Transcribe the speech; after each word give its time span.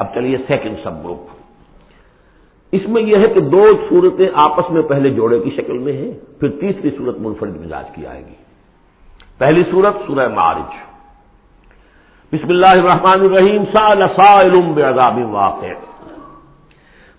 اب 0.00 0.14
چلیے 0.14 0.38
second 0.38 0.76
sub 0.82 1.04
group 1.04 1.26
اس 2.72 2.88
میں 2.88 3.02
یہ 3.02 3.16
ہے 3.16 3.28
کہ 3.28 3.40
دو 3.40 3.66
صورتیں 3.88 4.28
آپس 4.34 4.70
میں 4.70 4.82
پہلے 4.82 5.10
جوڑے 5.10 5.40
کی 5.40 5.50
شکل 5.50 5.78
میں 5.78 5.92
ہیں، 5.92 6.40
پھر 6.40 6.50
تیسری 6.50 6.90
صورت 6.90 7.16
منفرد 7.18 7.56
مزاج 7.56 7.84
کی 7.94 8.06
آئے 8.06 8.26
گی۔ 8.26 8.34
پہلی 9.38 9.62
صورت 9.70 9.96
سورہ 10.06 10.28
معارج۔ 10.28 10.74
بسم 12.32 12.48
اللہ 12.48 12.66
الرحمن 12.66 13.20
الرحیم 13.20 13.62
علم 14.30 14.78
عذاب 14.84 15.18
واقع۔ 15.30 15.72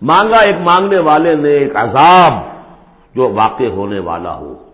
مانگا 0.01 0.37
ایک 0.37 0.55
مانگنے 0.55 0.99
والے 0.99 1.35
نے 1.35 1.49
ایک 1.49 1.75
عذاب 1.75 2.33
جو 3.15 3.29
واقع 3.33 3.63
ہونے 3.63 3.99
والا 3.99 4.35
ہو۔ 4.35 4.66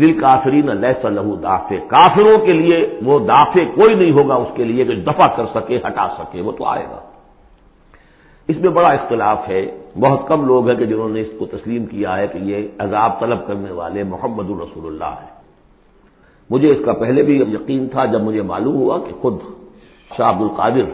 دل 0.00 0.20
کافرین 0.20 0.66
لہ 0.66 1.06
لہو 1.06 1.34
دافے 1.36 1.78
کافروں 1.88 2.38
کے 2.38 2.52
لیے 2.52 2.98
وہ 3.02 3.18
دافے 3.18 3.64
کوئی 3.64 3.94
نہیں 3.94 4.12
ہوگا 4.12 4.34
اس 4.34 4.48
کے 4.54 4.64
لیے 4.64 4.84
کہ 4.84 4.94
دفع 4.94 5.26
کر 5.26 5.46
سکے، 5.54 5.76
ہٹا 5.76 6.08
سکے، 6.18 6.40
وہ 6.40 6.52
تو 6.52 6.64
آئے 6.64 6.84
گا۔ 6.90 7.00
اس 8.48 8.56
میں 8.56 8.70
بڑا 8.70 8.88
اختلاف 8.88 9.48
ہے۔ 9.48 9.62
بہت 10.00 10.28
کم 10.28 10.46
لوگ 10.46 10.68
ہیں 10.68 10.76
کہ 10.76 10.86
جنہوں 10.86 11.08
نے 11.08 11.20
اس 11.20 11.32
کو 11.38 11.46
تسلیم 11.46 11.86
کیا 11.86 12.16
ہے 12.16 12.26
کہ 12.26 12.38
یہ 12.38 12.68
عذاب 12.78 13.20
طلب 13.20 13.46
کرنے 13.46 13.70
والے 13.70 14.02
محمد 14.04 14.50
الرسول 14.50 14.86
اللہ 14.86 15.14
ہیں۔ 15.22 15.34
مجھے 16.50 16.68
اس 16.70 16.78
کا 16.84 16.92
پہلے 16.92 17.22
بھی 17.22 17.42
یقین 17.42 17.88
تھا 17.88 18.04
جب 18.04 18.20
مجھے 18.20 18.42
معلوم 18.42 18.76
ہوا 18.76 18.98
کہ 18.98 19.12
خود 19.20 19.38
شاہ 20.16 20.28
عبد 20.28 20.40
القادر 20.40 20.86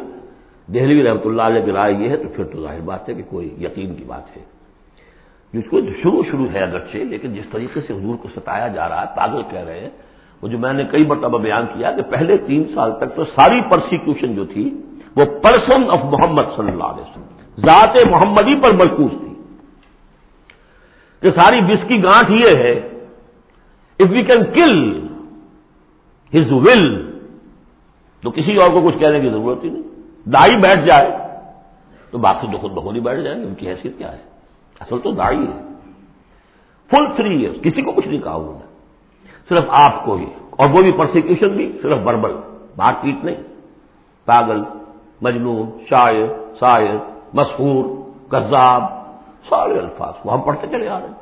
دہلی 0.75 1.03
رحمۃ 1.03 1.25
اللہ 1.25 1.43
علیہ 1.43 1.65
کی 1.65 1.73
رائے 1.73 1.95
یہ 1.95 2.09
ہے، 2.09 2.17
تو 2.17 2.29
پھر 2.37 2.45
تو 2.45 2.63
ظاہر 2.63 2.81
بات 2.81 3.09
ہے 3.09 3.15
کہ 3.15 3.23
کوئی 3.31 3.49
یقین 3.61 3.95
کی 3.95 4.05
بات 4.07 4.37
ہے۔ 4.37 4.60
جس 5.53 5.63
کو 5.71 5.81
شروع 6.03 6.23
شروع 6.31 6.47
ہے 6.55 6.59
اگرچہ 6.59 6.97
لیکن 6.97 7.35
جس 7.35 7.49
طریقے 7.53 7.81
سے 7.81 7.93
حضور 7.93 8.17
کو 8.17 8.29
ستایا 8.37 8.69
جا 8.69 8.89
رہا 8.89 9.01
ہے، 9.01 9.07
پاگل 9.17 9.43
کہہ 9.51 9.65
رہے 9.65 9.81
ہیں، 9.81 9.91
وہ 10.43 10.49
جو 10.49 10.59
میں 10.59 10.73
نے 10.73 10.85
کئی 10.85 11.05
مرتبہ 11.07 11.39
بیان 11.39 11.67
کیا 11.67 11.91
کہ 11.91 12.03
پہلے 12.03 12.37
تین 12.37 12.65
سال 12.75 12.93
تک 12.99 13.17
تو 13.17 13.25
ساری 13.25 13.61
پرسیکیوشن 13.71 14.35
جو 14.35 14.45
تھی، 14.45 14.83
وہ 15.17 15.25
پرسن 15.25 15.91
آف 15.91 16.05
محمد 16.05 16.43
صلی 16.57 16.71
اللہ 16.71 16.85
علیہ 16.85 17.03
وسلم، 17.03 17.27
ذات 17.57 17.97
محمدی 18.11 18.61
پر 18.61 18.73
مرکوز 18.73 19.11
تھی۔ 19.11 19.35
کہ 21.23 21.31
ساری 21.31 21.61
بس 21.61 21.89
کی 21.89 22.05
گانٹ 22.05 22.31
یہ 22.31 22.57
ہے 22.57 22.73
if 23.99 24.11
we 24.11 24.23
can 24.23 24.45
kill 24.55 25.07
his 26.35 26.53
will 26.53 27.13
تو 28.23 28.31
کسی 28.31 28.57
اور 28.57 28.71
کو 28.71 28.81
کچھ 28.81 28.99
کہنے 28.99 29.21
کی 29.21 29.29
ضرورت 29.31 29.65
ہی 29.65 29.71
نہیں۔ 29.71 29.83
دائی 30.31 30.61
بیٹھ 30.61 30.81
جائے، 30.81 31.11
تو 32.11 32.19
باقی 32.19 32.47
تو 32.53 32.59
خود 32.59 32.73
بخود 32.73 32.95
ہی 32.95 33.01
بیٹھ 33.01 33.21
جائیں 33.21 33.41
گے، 33.41 33.47
ان 33.47 33.55
کی 33.55 33.69
حیثیت 33.69 33.99
کیا 33.99 34.13
ہے؟ 34.13 34.30
اصل 34.81 34.99
تو 34.99 35.11
داڑھی 35.11 35.47
ہے۔ 35.47 35.63
فل 36.91 37.17
تھری 37.17 37.45
ایئرس 37.45 37.63
کسی 37.63 37.83
کو 37.83 37.93
کچھ 37.93 38.09
نہیں 38.09 38.21
کہا 38.21 38.35
انہوں 38.35 38.53
نے۔ 38.53 38.67
صرف 39.49 39.65
آپ 39.69 40.05
کو 40.05 40.17
ہی، 40.17 40.27
اور 40.51 40.69
وہ 40.71 40.83
بھی 40.83 40.93
پرسیکیوشن 40.93 41.57
بھی 41.57 41.79
صرف 41.83 41.99
بربل۔ 41.99 42.37
بات 42.77 42.95
چیت 43.03 43.25
نہیں۔ 43.25 43.43
پاگل، 44.25 44.63
مجنون، 45.23 45.71
شاعر 45.91 46.55
شاعر 46.61 47.11
مسہور 47.35 47.85
کذاب، 48.29 48.83
سارے 49.49 49.79
الفاظ 49.79 50.13
وہ 50.25 50.33
ہم 50.33 50.41
پڑھتے 50.41 50.67
چلے 50.67 50.89
آ 50.89 51.01
رہے 51.01 51.07
ہیں۔ 51.07 51.15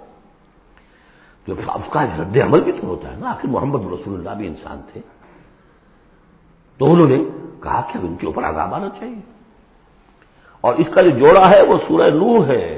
اس 1.46 1.90
کا 1.90 2.04
رد 2.04 2.36
عمل 2.36 2.60
بھی 2.60 2.72
تو 2.72 2.86
ہوتا 2.86 3.12
ہے 3.12 3.16
نا۔ 3.16 3.30
آخر 3.30 3.48
محمد 3.48 3.80
رسول 3.80 4.18
اللہ 4.18 4.30
بھی 4.30 4.46
انسان 4.46 4.80
تھے۔ 4.92 5.00
تو 6.78 6.92
انہوں 6.92 7.08
نے 7.08 7.24
کہا 7.62 7.80
کہ 7.80 7.98
ان 7.98 8.16
کے 8.16 8.26
اوپر 8.26 8.44
عذاب 8.44 8.74
آنا 8.74 8.88
چاہیے۔ 8.98 9.20
اور 10.60 10.74
اس 10.74 10.86
کا 10.94 11.02
جو 11.02 11.10
جوڑا 11.10 11.50
ہے 11.50 11.62
وہ 11.62 11.78
سورہ 11.88 12.10
نوح 12.10 12.46
ہے۔ 12.46 12.77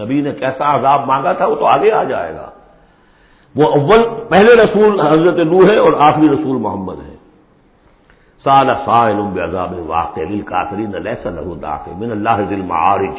نبی 0.00 0.20
نے 0.20 0.32
کیسا 0.32 0.74
عذاب 0.74 1.06
مانگا 1.06 1.32
تھا 1.32 1.46
وہ 1.46 1.54
تو 1.54 1.66
آگے 1.66 1.92
آ 1.92 2.02
جائے 2.02 2.34
گا۔ 2.34 2.50
وہ 3.54 3.66
اول 3.72 4.02
پہلے 4.28 4.54
رسول 4.56 5.00
حضرت 5.00 5.38
نو 5.38 5.60
ہے 5.68 5.76
اور 5.76 5.92
آخری 6.08 6.28
رسول 6.28 6.56
محمد 6.60 6.98
ہے۔ 7.00 7.14
سال 8.44 8.68
سال 8.84 9.38
عذاب 9.42 9.72
واقع 9.86 10.20
دل 10.20 11.04
لہو 11.04 11.54
داخل 11.54 11.92
من 11.96 12.10
اللہ 12.10 12.36
دل 12.50 12.62
معارج 12.62 13.16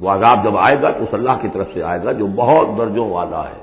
وہ 0.00 0.10
عذاب 0.10 0.44
جب 0.44 0.56
آئے 0.58 0.76
گا 0.82 0.90
تو 0.90 1.02
اس 1.04 1.14
اللہ 1.14 1.32
کی 1.40 1.48
طرف 1.52 1.68
سے 1.74 1.82
آئے 1.82 2.04
گا 2.04 2.12
جو 2.12 2.26
بہت 2.26 2.78
درجوں 2.78 3.10
والا 3.10 3.42
ہے۔ 3.42 3.60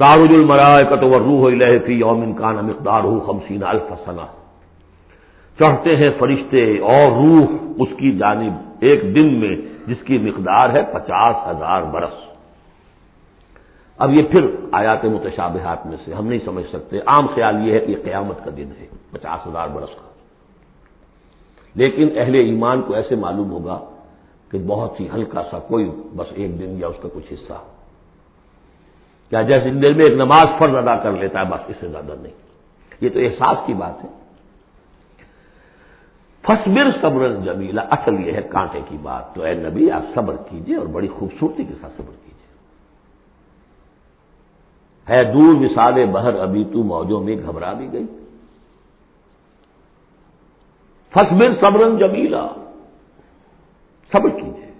تارج 0.00 0.32
المرائے 0.34 0.84
و 0.84 1.18
روح 1.18 1.42
فی 1.86 1.92
یومن 1.92 2.32
کان 2.32 2.56
مقدار 2.66 3.04
ہو 3.04 3.18
خمسین 3.20 3.62
الفسنا 3.64 4.26
چڑھتے 5.58 5.96
ہیں 5.96 6.10
فرشتے 6.18 6.78
اور 6.78 7.06
روح 7.12 7.44
اس 7.78 7.88
کی 7.98 8.12
جانب۔ 8.12 8.65
ایک 8.80 9.14
دن 9.14 9.40
میں 9.40 9.56
جس 9.86 10.02
کی 10.04 10.18
مقدار 10.18 10.70
ہے 10.70 10.82
پچاس 10.92 11.36
ہزار 11.46 11.82
برس۔ 11.82 12.14
اب 13.98 14.14
یہ 14.14 14.22
پھر 14.30 14.50
آیات 14.72 15.04
متشابہات 15.04 15.86
میں 15.86 15.96
سے 16.04 16.14
ہم 16.14 16.26
نہیں 16.26 16.38
سمجھ 16.44 16.66
سکتے۔ 16.68 16.98
عام 17.06 17.26
خیال 17.26 17.68
یہ 17.68 17.74
ہے 17.74 17.80
کہ 17.80 17.90
یہ 17.90 17.96
قیامت 18.04 18.44
کا 18.44 18.50
دن 18.56 18.68
ہے، 18.80 18.86
پچاس 19.10 19.46
ہزار 19.46 19.68
برس 19.68 19.90
کا۔ 19.90 20.08
لیکن 21.74 22.08
اہل 22.16 22.34
ایمان 22.34 22.82
کو 22.82 22.94
ایسے 22.94 23.16
معلوم 23.16 23.50
ہوگا 23.50 23.78
کہ 24.50 24.58
بہت 24.58 25.00
ہی 25.00 25.08
ہلکا 25.14 25.42
سا 25.50 25.58
کوئی 25.58 25.90
بس 26.16 26.26
ایک 26.30 26.60
دن 26.60 26.76
یا 26.80 26.86
اس 26.86 26.96
کا 27.02 27.08
کچھ 27.14 27.32
حصہ۔ 27.32 27.52
کیا 29.30 29.42
جیسے 29.42 29.70
دن 29.70 29.96
میں 29.96 30.04
ایک 30.04 30.14
نماز 30.14 30.46
فرض 30.58 30.74
ادا 30.74 30.96
کر 30.96 31.12
لیتا 31.12 31.40
ہے، 31.40 31.44
بس 31.44 31.60
اس 31.68 31.76
سے 31.80 31.88
زیادہ 31.88 32.14
نہیں۔ 32.20 32.32
یہ 33.00 33.08
تو 33.08 33.20
احساس 33.20 33.66
کی 33.66 33.74
بات 33.74 34.04
ہے۔ 34.04 34.25
فصبر 36.46 36.90
صبر 37.00 37.34
جمیلا۔ 37.44 37.82
اصل 37.82 38.14
یہ 38.26 38.32
ہے 38.32 38.42
کانٹے 38.42 38.80
کی 38.88 38.96
بات 39.02 39.34
تو 39.34 39.42
اے 39.42 39.54
نبی 39.54 39.90
آپ 39.90 40.02
صبر 40.14 40.36
کیجیے 40.36 40.76
اور 40.76 40.86
بڑی 40.86 41.08
خوبصورتی 41.08 41.64
کے 41.64 41.74
ساتھ 41.80 41.92
صبر 41.96 42.12
کیجیے۔ 42.12 42.34
ہے 45.08 45.24
دور 45.24 45.54
مثال 45.54 46.06
بہر 46.06 46.34
ابھی 46.34 46.64
تو 46.64 46.82
موجوں 46.82 47.20
میں 47.20 47.36
گھبرا 47.36 47.72
بھی 47.72 47.92
گئی۔ 47.92 48.06
فصبر 51.14 51.50
صبرن 51.60 51.98
جمیلا۔ 51.98 52.46
صبر 54.12 54.28
کیجیے 54.28 54.70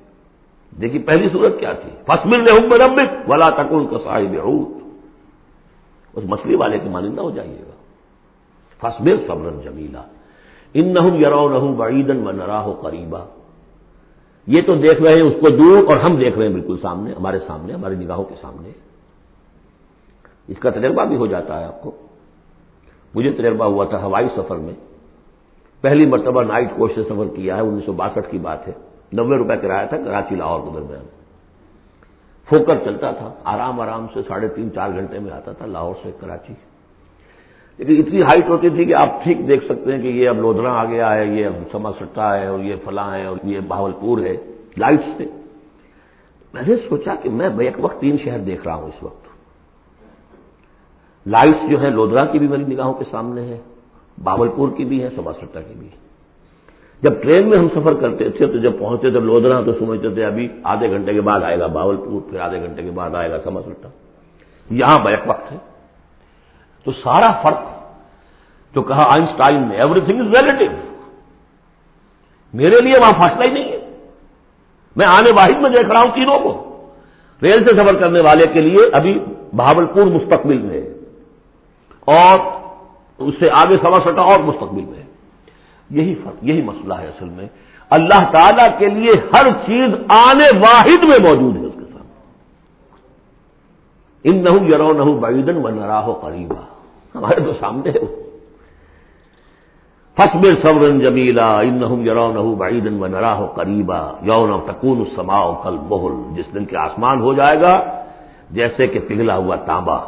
دیکھیے 0.81 1.03
پہلی 1.03 1.29
صورت 1.29 1.53
کیا 1.61 1.73
تھی؟ 1.73 1.91
فصبر 2.07 2.39
نے 2.39 2.51
حکم 2.57 2.73
ربک 2.73 3.31
ولا 3.31 3.51
تکن 3.51 3.87
کا 3.87 3.99
صاحب 3.99 4.35
اس 6.15 6.25
مچھلی 6.29 6.55
والے 6.55 6.79
کی 6.79 6.89
مانندہ 6.89 7.21
ہو 7.21 7.31
جائیے 7.31 7.59
گا۔ 7.59 7.77
فصبر 8.81 9.17
صبرن 9.27 9.61
جمیلا۔ 9.61 10.03
ان 10.77 10.95
نہ 10.95 11.15
یرو 11.15 11.49
نہ 11.49 11.77
بعیدن 11.77 12.41
و 12.49 12.73
قریبا۔ 12.73 13.25
یہ 14.47 14.63
تو 14.67 14.75
دیکھ 14.75 15.03
رہے 15.03 15.15
ہیں 15.15 15.23
اس 15.23 15.35
کو 15.41 15.49
دور 15.49 15.79
اور 15.89 15.97
ہم 15.97 16.17
دیکھ 16.17 16.39
رہے 16.39 16.47
ہیں 16.47 16.55
بالکل 16.55 16.77
سامنے، 16.83 17.13
ہمارے 17.19 17.39
سامنے، 17.47 17.73
ہماری 17.73 17.95
نگاہوں 17.95 18.25
کے 18.25 18.35
سامنے۔ 18.41 18.69
اس 20.49 20.59
کا 20.59 20.71
تجربہ 20.71 21.05
بھی 21.05 21.17
ہو 21.17 21.27
جاتا 21.27 21.61
ہے 21.61 21.65
آپ 21.65 21.83
کو۔ 21.83 21.91
مجھے 23.15 23.31
تجربہ 23.31 23.65
ہوا 23.65 23.85
تھا 23.85 24.05
ہوائی 24.05 24.29
سفر 24.37 24.57
میں۔ 24.57 24.73
پہلی 25.81 26.07
مرتبہ 26.07 26.43
نائٹ 26.43 26.69
کوچ 26.77 26.95
سے 26.95 27.03
سفر 27.03 27.37
کیا 27.37 27.57
ہے، 27.57 27.61
انیس 27.61 27.85
سو 27.87 27.93
باسٹھ 27.93 28.31
کی 28.31 28.39
بات 28.39 28.69
ہے۔ 28.69 28.73
نوے 29.13 29.37
روپے 29.37 29.57
کرایہ 29.57 29.87
تھا 29.87 29.97
کراچی 29.97 30.35
لاہور 30.35 30.61
کے 30.61 30.71
درمیان۔ 30.75 31.05
فوکر 32.49 32.85
چلتا 32.85 33.11
تھا، 33.11 33.33
آرام 33.45 33.81
آرام 33.81 34.07
سے 34.15 34.21
ساڑھے 34.29 34.49
تین 34.49 34.69
چار 34.75 34.91
گھنٹے 34.91 35.19
میں 35.19 35.33
آتا 35.33 35.53
تھا 35.53 35.67
لاہور 35.67 35.95
سے 36.03 36.11
کراچی۔ 36.21 36.53
لیکن 37.79 38.03
اتنی 38.07 38.23
ہائٹ 38.23 38.49
ہوتی 38.49 38.69
تھی 38.69 38.85
کہ 38.85 38.95
آپ 38.95 39.25
ٹھیک 39.25 39.49
دیکھ 39.49 39.65
سکتے 39.65 39.93
ہیں 39.93 40.03
کہ 40.03 40.09
یہ 40.09 40.29
اب 40.29 40.37
لودھرا 40.37 40.73
آ 40.73 40.85
گیا 40.85 41.15
ہے، 41.15 41.25
یہ 41.27 41.47
اب 41.47 41.53
سما 41.73 41.91
سٹا 41.93 42.37
ہے 42.37 42.47
اور 42.47 42.61
یہ 42.61 42.75
فلاں 42.85 43.19
ہے 43.19 43.25
اور 43.27 43.37
یہ 43.43 43.61
بہاول 43.69 43.93
پور 44.01 44.19
ہے 44.19 44.37
لائٹ 44.77 45.01
سے 45.17 45.25
میں 46.55 46.63
نے 46.67 46.77
سوچا 46.89 47.15
کہ 47.15 47.31
میں 47.31 47.49
ایک 47.59 47.77
وقت 47.81 48.01
تین 48.01 48.17
شہر 48.25 48.39
دیکھ 48.39 48.65
رہا 48.65 48.75
ہوں 48.75 48.89
اس 48.89 49.03
وقت۔ 49.03 49.25
لائٹس 51.27 51.71
جو 51.71 51.83
ہے 51.83 51.91
لودھرا 51.91 52.25
کی 52.25 52.39
بھی 52.39 52.49
میری 52.49 52.65
نگاہوں 52.65 52.95
کے 52.95 53.05
سامنے 53.11 53.43
ہے 53.45 53.59
باول 54.19 54.49
پور 54.57 54.69
کی 54.77 54.85
بھی 54.85 55.03
ہے 55.03 55.09
سما 55.17 55.33
سٹا 55.33 55.61
کی 55.61 55.75
بھی 55.79 55.89
جب 57.03 57.23
ٹرین 57.23 57.49
میں 57.49 57.59
ہم 57.59 57.69
سفر 57.69 57.95
کرتے 57.95 58.29
تھے، 58.29 58.47
تو 58.47 58.59
جب 58.59 58.79
پہنچتے 58.79 59.11
تھے 59.11 59.21
لودھرا 59.21 59.61
تو 59.61 59.73
سمجھتے 59.79 60.15
تھے 60.15 60.25
ابھی 60.25 60.49
آدھے 60.63 60.91
گھنٹے 60.91 61.15
کے 61.15 61.21
بعد 61.21 61.41
آئے 61.43 61.59
گا 61.59 61.67
باول 61.67 61.97
پور 61.97 62.21
پھر 62.31 62.41
آدھے 62.41 62.61
گھنٹے 62.61 62.83
کے 62.83 62.91
بعد 62.91 63.15
آئے 63.15 63.31
گا 63.31 63.39
سما 63.45 63.61
سٹا۔ 63.61 63.89
یہاں 64.71 64.99
بیک 64.99 65.21
وقت 65.27 65.53
ہے۔ 65.53 65.57
تو 66.87 66.93
سارا 66.93 67.33
فرق 67.43 67.61
جو 68.75 68.83
کہا 68.83 69.05
آئنسٹائن 69.09 69.69
نے 69.69 69.77
ایوری 69.77 70.01
تھنگ 70.01 70.21
از 70.21 70.37
ریلیٹو 70.37 70.73
میرے 72.53 72.81
لیے 72.81 72.95
وہاں 73.01 73.13
فاصلہ 73.13 73.45
ہی 73.45 73.51
نہیں 73.51 73.73
ہے۔ 73.73 73.79
میں 74.97 75.07
آنے 75.07 75.33
واحد 75.33 75.61
میں 75.61 75.71
دیکھ 75.71 75.91
رہا 75.91 76.01
ہوں 76.01 76.11
تینوں 76.15 76.39
کو۔ 76.39 76.63
ریل 77.43 77.67
سے 77.67 77.77
سفر 77.77 77.95
کرنے 77.95 78.21
والے 78.21 78.47
کے 78.47 78.61
لیے 78.61 78.79
ابھی 78.93 79.19
بہاول 79.57 79.87
پور 79.87 80.07
مستقبل 80.07 80.59
میں 80.59 80.81
اور 82.01 82.39
اس 83.19 83.35
سے 83.41 83.51
آگے 83.53 83.77
سوا 83.77 83.99
سٹا 84.05 84.23
اور 84.23 84.39
مستقبل 84.39 84.85
میں 84.85 85.03
یہی 85.91 86.15
فرق، 86.15 86.45
یہی 86.45 86.63
مسئلہ 86.63 86.95
ہے 86.95 87.07
اصل 87.07 87.29
میں۔ 87.29 87.47
اللہ 87.91 88.31
تعالی 88.31 88.69
کے 88.79 88.87
لیے 88.87 89.13
ہر 89.13 89.51
چیز 89.51 89.95
آنے 90.09 90.59
واحد 90.59 91.05
میں 91.05 91.19
موجود 91.19 91.57
ہے 91.57 91.67
اس 91.67 91.73
کے 91.75 91.85
سامنے 91.93 92.15
ان 94.25 94.45
نہ 94.45 94.75
یرو 94.75 94.93
نہ 94.93 95.21
بعیدن 95.21 95.57
و 95.57 95.69
نراہ 95.69 96.13
قریبا۔ 96.23 96.76
ہمارے 97.17 97.41
تو 97.41 97.53
سامنے 97.61 97.91
ہے 97.91 98.05
فصبر 100.17 100.55
صبر 100.63 100.91
جمیلا 100.91 101.61
ان 101.61 102.07
یرو 102.07 102.29
نہ 102.33 102.55
بعیدن 102.55 103.03
و 103.03 103.07
نراہ 103.07 103.41
قریبا۔ 103.47 104.01
یون 104.23 104.51
تکون 104.67 105.05
سما 105.17 105.41
کل 105.63 105.77
بہل 105.89 106.15
جس 106.37 106.55
دن 106.55 106.65
کے 106.65 106.77
آسمان 106.77 107.21
ہو 107.21 107.35
جائے 107.35 107.61
گا، 107.61 107.75
جیسے 108.51 108.87
کہ 108.87 108.99
پگھلا 109.09 109.37
ہوا 109.37 109.57
تانبا۔ 109.57 109.99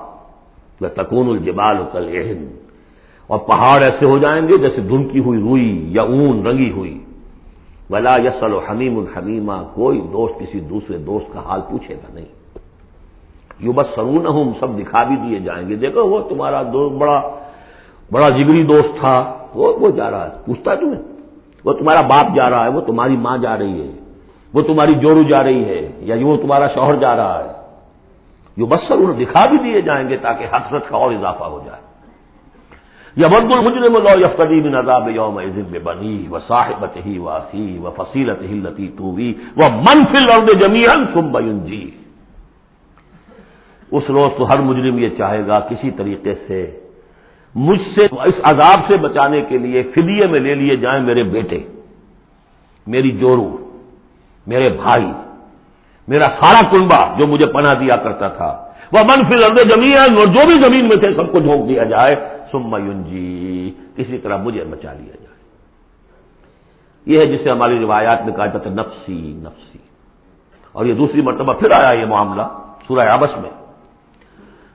تکون 0.80 1.28
الجبال 1.28 1.76
کل 1.92 2.08
اہن 2.12 2.40
اور 3.26 3.38
پہاڑ 3.38 3.82
ایسے 3.82 4.04
ہو 4.06 4.18
جائیں 4.18 4.42
گے 4.48 4.58
جیسے 4.58 4.80
دھنکی 4.80 5.18
ہوئی 5.18 5.40
روئی 5.40 5.94
یا 5.94 6.02
اون 6.02 6.46
رنگی 6.46 6.70
ہوئی۔ 6.70 6.98
ولا 7.90 8.16
یسل 8.16 8.52
و 8.52 8.58
حمیم 8.58 8.98
الحمیمہ 8.98 9.58
کوئی 9.74 10.00
دوست 10.00 10.34
کسی 10.40 10.60
دوسرے 10.60 10.98
دوست 10.98 11.32
کا 11.32 11.40
حال 11.40 11.60
پوچھے 11.70 11.94
گا 11.94 12.14
نہیں۔ 12.14 12.37
یو 13.60 13.72
بس 13.72 13.86
سرون 13.94 14.26
ہوں 14.26 14.52
سب 14.60 14.78
دکھا 14.78 15.04
بھی 15.04 15.16
دیے 15.16 15.38
جائیں 15.38 15.68
گے۔ 15.68 15.76
دیکھو، 15.76 16.08
وہ 16.08 16.28
تمہارا 16.28 16.62
دوست 16.62 16.96
بڑا 16.96 17.22
بڑا 18.12 18.28
جگری 18.28 18.62
دوست 18.62 19.00
تھا۔ 19.00 19.38
وہ 19.54 19.72
وہ 19.80 19.90
جا 19.90 20.10
رہا 20.10 20.24
ہے۔ 20.24 20.30
پوچھتا 20.46 20.72
ہے 20.72 20.76
تمہیں۔ 20.76 21.02
وہ 21.64 21.72
تمہارا 21.72 22.00
باپ 22.00 22.36
جا 22.36 22.50
رہا 22.50 22.64
ہے، 22.64 22.70
وہ 22.70 22.80
تمہاری 22.80 23.16
ماں 23.16 23.38
جا 23.38 23.58
رہی 23.58 23.80
ہے۔ 23.80 23.92
وہ 24.54 24.62
تمہاری 24.62 24.94
جوڑو 24.94 25.22
جا 25.22 25.42
رہی 25.42 25.64
ہے، 25.64 25.92
یا 25.98 26.16
وہ 26.22 26.36
تمہارا 26.36 26.68
شوہر 26.68 26.96
جا 26.96 27.16
رہا 27.16 27.44
ہے۔ 27.44 27.52
جو 28.56 28.66
بس 28.66 28.88
سر 28.88 29.12
دکھا 29.12 29.46
بھی 29.46 29.58
دیے 29.58 29.80
جائیں 29.80 30.08
گے 30.08 30.16
تاکہ 30.16 30.44
حسرت 30.44 30.88
کا 30.88 30.96
اور 30.96 31.12
اضافہ 31.12 31.44
ہو 31.44 31.60
جائے۔ 31.64 31.80
یا 33.16 33.28
بند 33.28 33.52
المجرم 33.52 33.92
لو 33.92 34.20
یفتدی 34.20 34.60
بن 34.60 34.74
عذاب 34.74 35.08
یوم 35.08 35.38
میں 35.70 35.78
بنی 35.78 36.26
و 36.30 36.38
صاحبت 36.38 37.06
ہی 37.06 37.18
واسی 37.18 37.78
و 37.82 37.90
فصیلت 37.90 38.42
ہی 38.42 38.60
لتی 38.60 38.88
تو 38.88 39.04
وہ 39.04 39.68
منفل 39.68 40.30
اور 40.30 40.54
جمیان 40.54 41.06
سم 41.14 41.38
جی 41.64 41.90
اس 43.90 44.02
روز 44.08 44.38
تو 44.38 44.48
ہر 44.48 44.58
مجرم 44.58 44.98
یہ 44.98 45.08
چاہے 45.08 45.46
گا 45.46 45.60
کسی 45.60 45.90
طریقے 45.90 46.34
سے، 46.46 46.80
مجھ 47.54 47.82
سے، 47.94 48.04
اس 48.04 48.34
عذاب 48.42 48.80
سے 48.88 48.96
بچانے 48.96 49.40
کے 49.40 49.58
لیے 49.58 49.82
فدیے 49.82 50.26
میں 50.26 50.40
لے 50.40 50.54
لیے 50.54 50.76
جائیں 50.76 51.02
میرے 51.02 51.22
بیٹے، 51.22 51.58
میری 52.86 53.10
جورو، 53.10 53.70
میرے 54.46 54.68
بھائی، 54.68 55.12
میرا 56.08 56.28
سارا 56.28 56.70
کنبا 56.70 57.14
جو 57.18 57.26
مجھے 57.26 57.46
پناہ 57.46 57.78
دیا 57.80 57.96
کرتا 57.96 58.28
تھا۔ 58.28 58.64
وہ 58.92 58.98
منفی 58.98 59.34
لرد 59.34 59.58
زمین 59.58 59.96
اور 59.96 60.26
جو 60.26 60.46
بھی 60.46 60.54
زمین 60.68 60.84
میں 60.84 60.96
تھے، 60.96 61.14
سب 61.14 61.32
کو 61.32 61.38
جھونک 61.38 61.68
دیا 61.68 61.84
جائے۔ 61.84 62.16
سما 62.52 62.78
جی 62.78 63.70
کسی 63.96 64.18
طرح 64.18 64.36
مجھے 64.36 64.64
بچا 64.64 64.92
لیا 64.92 65.12
جائے۔ 65.12 65.28
یہ 67.06 67.18
ہے 67.18 67.26
جسے 67.26 67.50
ہماری 67.50 67.78
روایات 67.78 68.26
میں 68.26 68.34
کہا 68.34 68.46
جاتا 68.46 68.70
نفسی 68.70 69.34
نفسی۔ 69.36 69.78
اور 70.72 70.86
یہ 70.86 70.94
دوسری 70.94 71.22
مرتبہ 71.22 71.52
پھر 71.52 71.70
آیا 71.70 72.00
یہ 72.00 72.04
معاملہ، 72.04 72.42
سورہ 72.86 73.08
آبس 73.08 73.38
میں۔ 73.38 73.67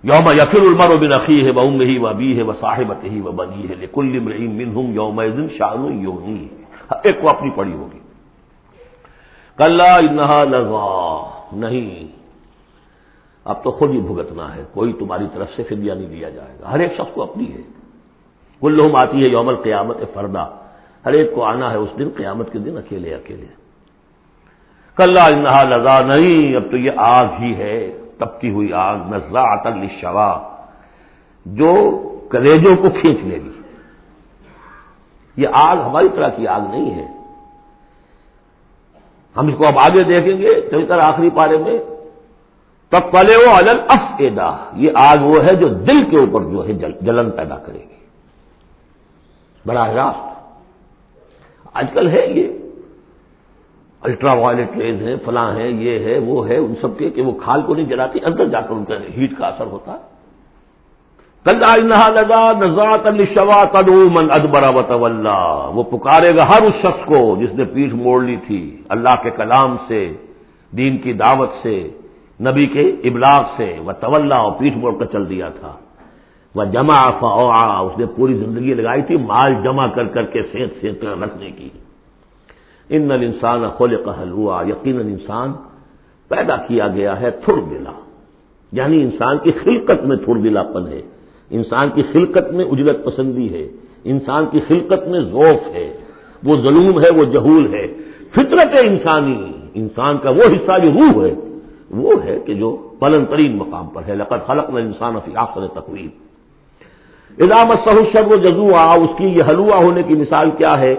یوم 0.04 0.32
یفر 0.32 0.62
المر 0.62 0.90
و 0.90 0.98
بن 0.98 1.12
عقی 1.12 1.46
ہے 1.46 1.52
وہ 1.52 1.62
ام 1.62 1.82
ہی 1.82 1.98
و 1.98 2.14
بی 2.14 2.38
ہے 2.38 2.44
وہ 2.44 2.54
صاحبت 2.60 3.04
ہی 3.04 3.22
وہ 3.22 3.32
بنی 3.32 3.70
ہے 3.70 3.88
کل 3.92 4.20
من 4.20 4.76
ہوں 4.76 4.94
یوم 4.94 5.22
شان 5.58 6.04
یونی 6.04 6.48
ہاں، 6.92 7.00
ایک 7.04 7.22
کو 7.22 7.30
اپنی 7.30 7.50
پڑی 7.56 7.74
ہوگی۔ 7.74 8.00
کل 9.58 9.82
انہا 9.82 10.44
لگا 10.44 11.30
نہیں، 11.54 12.08
اب 13.46 13.64
تو 13.64 13.72
خود 13.72 13.90
ہی 13.90 14.00
بھگتنا 14.00 14.56
ہے، 14.56 14.64
کوئی 14.74 14.94
تمہاری 14.94 15.26
طرف 15.34 15.48
سے 15.56 15.64
فدیہ 15.64 15.94
نہیں 15.94 16.10
دیا 16.10 16.30
جائے 16.30 16.56
گا۔ 16.62 16.72
ہر 16.72 16.80
ایک 16.80 16.94
شخص 16.94 17.14
کو 17.14 17.24
اپنی 17.24 17.54
ہے۔ 17.54 17.62
کل 18.62 18.74
لوم 18.74 18.96
آتی 18.96 19.24
ہے 19.24 19.28
یومل 19.28 19.56
قیامت 19.56 19.98
فردا۔ 20.14 20.46
ہر 21.06 21.14
ایک 21.14 21.36
کو 21.36 21.44
آنا 21.44 21.72
ہے 21.72 21.78
اس 21.78 21.90
دن، 22.00 22.10
قیامت 22.18 22.52
کے 22.52 22.60
دن، 22.60 22.78
اکیلے 22.78 23.16
اکیلے۔ 23.16 23.46
کل 24.96 25.18
انہا 25.18 25.64
لگا 25.64 26.02
نہیں، 26.02 26.56
اب 26.56 26.72
تو 26.72 26.78
یہ 26.78 26.92
آگ 26.98 27.26
ہی 27.40 27.56
ہے۔ 27.56 28.03
تپتی 28.26 28.50
ہوئی 28.50 28.74
آگ 28.74 28.98
نزا 28.98 29.56
شوا 30.02 30.56
جو 31.46 31.74
کلیجوں 32.32 32.76
کو 32.76 32.90
کھینچ 32.90 33.20
لے 33.24 33.36
گی۔ 33.36 33.62
یہ 35.38 35.48
آگ 35.54 35.78
ہماری 35.78 36.10
طرح 36.10 36.28
کی 36.28 36.48
آگ 36.48 36.62
نہیں 36.62 36.92
ہے۔ 36.96 37.08
ہم 39.38 39.48
اس 39.48 39.54
کو 39.58 39.68
اب 39.68 39.80
آگے 39.80 40.04
دیکھیں 40.04 40.38
گے 40.38 40.62
چل 40.72 40.86
کر 40.86 41.00
آخری 41.00 41.30
پارے 41.30 41.58
میں 41.58 41.78
تب 42.90 43.12
پلے 43.12 43.36
وہ 43.36 43.52
الل 43.58 43.80
اف 43.90 44.22
یہ 44.74 44.92
آگ 44.96 45.18
وہ 45.18 45.44
ہے 45.44 45.56
جو 45.56 45.68
دل 45.68 46.10
کے 46.10 46.20
اوپر 46.20 46.44
جو 46.44 46.68
ہے 46.68 46.74
جلن 47.02 47.32
پیدا 47.32 47.58
کرے 47.58 47.80
گی۔ 47.80 48.06
براہ 49.66 49.90
راست۔ 49.90 50.34
آج 51.74 51.86
کل 51.94 52.08
ہے 52.08 52.28
یہ۔ 52.28 52.63
الٹرا 54.04 54.34
وائلٹ 54.34 54.78
ریز 54.78 55.02
ہیں، 55.02 55.16
فلاں 55.26 55.56
ہیں، 55.56 55.70
یہ 55.70 56.00
ہے 56.00 56.20
وہ 56.20 56.48
ہے 56.48 56.58
ان 56.58 56.74
سب 56.82 56.98
کے 56.98 57.10
کہ 57.10 57.22
وہ 57.22 57.32
کھال 57.32 57.62
کو 57.62 57.76
نہیں 57.76 57.86
جلاتی، 57.86 58.20
اندر 58.26 58.46
جا 58.46 58.62
کر 58.62 58.74
ان 58.76 58.86
کا 58.86 58.96
ہیٹ 59.18 59.38
کا 59.38 59.48
اثر 59.48 59.66
ہوتا۔ 59.66 59.98
کل 61.46 61.88
نہا 61.88 62.08
لگا 62.10 62.52
نزاط 62.52 63.08
شوا 63.36 63.66
کدو 63.66 64.10
من 64.10 64.32
ادبرا 64.32 64.70
و 64.70 64.82
وہ 65.76 65.84
پکارے 65.84 66.36
گا 66.36 66.44
ہر 66.50 66.62
اس 66.62 66.76
شخص 66.82 67.06
کو 67.06 67.36
جس 67.42 67.54
نے 67.54 67.64
پیٹھ 67.66 67.96
موڑ 67.96 68.24
لی 68.24 68.36
تھی، 68.48 68.62
اللہ 68.90 69.16
کے 69.24 69.30
کلام 69.30 69.76
سے، 69.88 70.02
دین 70.78 70.98
کی 70.98 71.14
دعوت 71.14 71.50
سے، 71.64 71.78
نبی 72.42 72.66
کے 72.66 72.86
ابلاغ 73.04 73.42
سے۔ 73.58 73.70
وہ 73.86 73.92
طلّہ 73.92 74.34
اور 74.34 74.52
پیٹھ 74.52 74.78
موڑ 74.78 74.94
کر 75.00 75.06
چل 75.06 75.30
دیا 75.30 75.50
تھا۔ 75.50 75.74
وہ 76.56 76.64
جمع 76.64 77.00
فا 77.20 77.80
اس 77.80 77.98
نے 77.98 78.06
پوری 78.16 78.34
زندگی 78.34 78.74
لگائی 78.74 79.02
تھی 79.02 79.18
مال 79.18 79.54
جمع 79.64 79.88
کر 79.88 80.06
کر 80.06 80.24
کے 80.24 80.42
سینت 80.52 80.72
سینت 80.82 81.06
رکھنے 81.06 81.52
کی۔ 81.52 81.70
ان 82.96 83.12
انسان 83.12 83.70
خول 83.70 84.04
قہل 84.04 84.32
ہوا 84.32 84.64
یقیناً 84.68 85.08
انسان 85.08 85.54
پیدا 86.28 86.56
کیا 86.56 86.88
گیا 86.88 87.22
ہے 87.22 87.32
تھر 87.32 87.54
دلا۔ 87.70 87.92
یعنی 88.72 89.02
انسان 89.02 89.38
کی 89.44 89.52
خلقت 89.52 90.04
میں 90.04 90.18
تھر 90.18 90.36
دلا 90.36 90.64
پن 90.64 90.88
ہے۔ 90.88 91.02
انسان 91.50 91.90
کی 91.90 92.02
خلقت 92.02 92.54
میں 92.54 92.66
اجرت 92.66 93.06
پسندی 93.06 93.54
ہے۔ 93.54 93.68
انسان 94.04 94.46
کی 94.52 94.60
خلقت 94.68 95.08
میں 95.08 95.20
ذوف 95.20 95.76
ہے۔ 95.76 95.98
وہ 96.44 96.62
ظلم 96.62 97.00
ہے، 97.00 97.10
وہ 97.16 97.24
جہول 97.24 97.74
ہے۔ 97.74 97.88
فطرت 98.32 98.76
انسانی، 98.84 99.52
انسان 99.74 100.18
کا 100.18 100.30
وہ 100.30 100.44
حصہ 100.44 100.80
جو 100.80 100.92
روح 100.92 101.26
ہے، 101.26 101.34
وہ 101.92 102.12
ہے 102.24 102.40
کہ 102.46 102.54
جو 102.54 102.90
پلن 103.00 103.26
ترین 103.26 103.58
مقام 103.58 103.88
پر 103.88 104.02
ہے۔ 104.08 104.16
لقت 104.16 104.48
خلق 104.48 104.70
میں 104.70 104.82
انسان 104.82 105.16
افی 105.16 105.32
آخر 105.36 105.68
تقویب 105.68 106.10
علامت 107.40 107.78
سہو 107.86 108.04
شب 108.14 108.32
و 108.32 108.36
جزو 108.36 108.76
آ 108.76 108.96
اس 108.96 109.10
کی 109.18 109.24
یہ 109.24 109.44
حلوہ 109.50 109.74
ہونے 109.74 110.04
کی 110.04 110.16
مثال 110.16 110.50
کیا 110.58 110.80
ہے؟ 110.80 110.96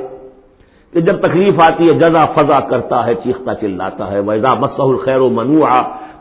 کہ 0.94 1.00
جب 1.00 1.20
تکلیف 1.20 1.54
آتی 1.68 1.88
ہے، 1.88 1.94
جزا 1.94 2.24
فضا 2.24 2.60
کرتا 2.60 3.06
ہے، 3.06 3.14
چیختا 3.14 3.54
چلاتا 3.54 4.10
ہے 4.10 4.20
ویزا 4.20 4.54
مسح 4.54 4.82
الخیر 4.82 5.20
و 5.20 5.30
منوع 5.30 5.66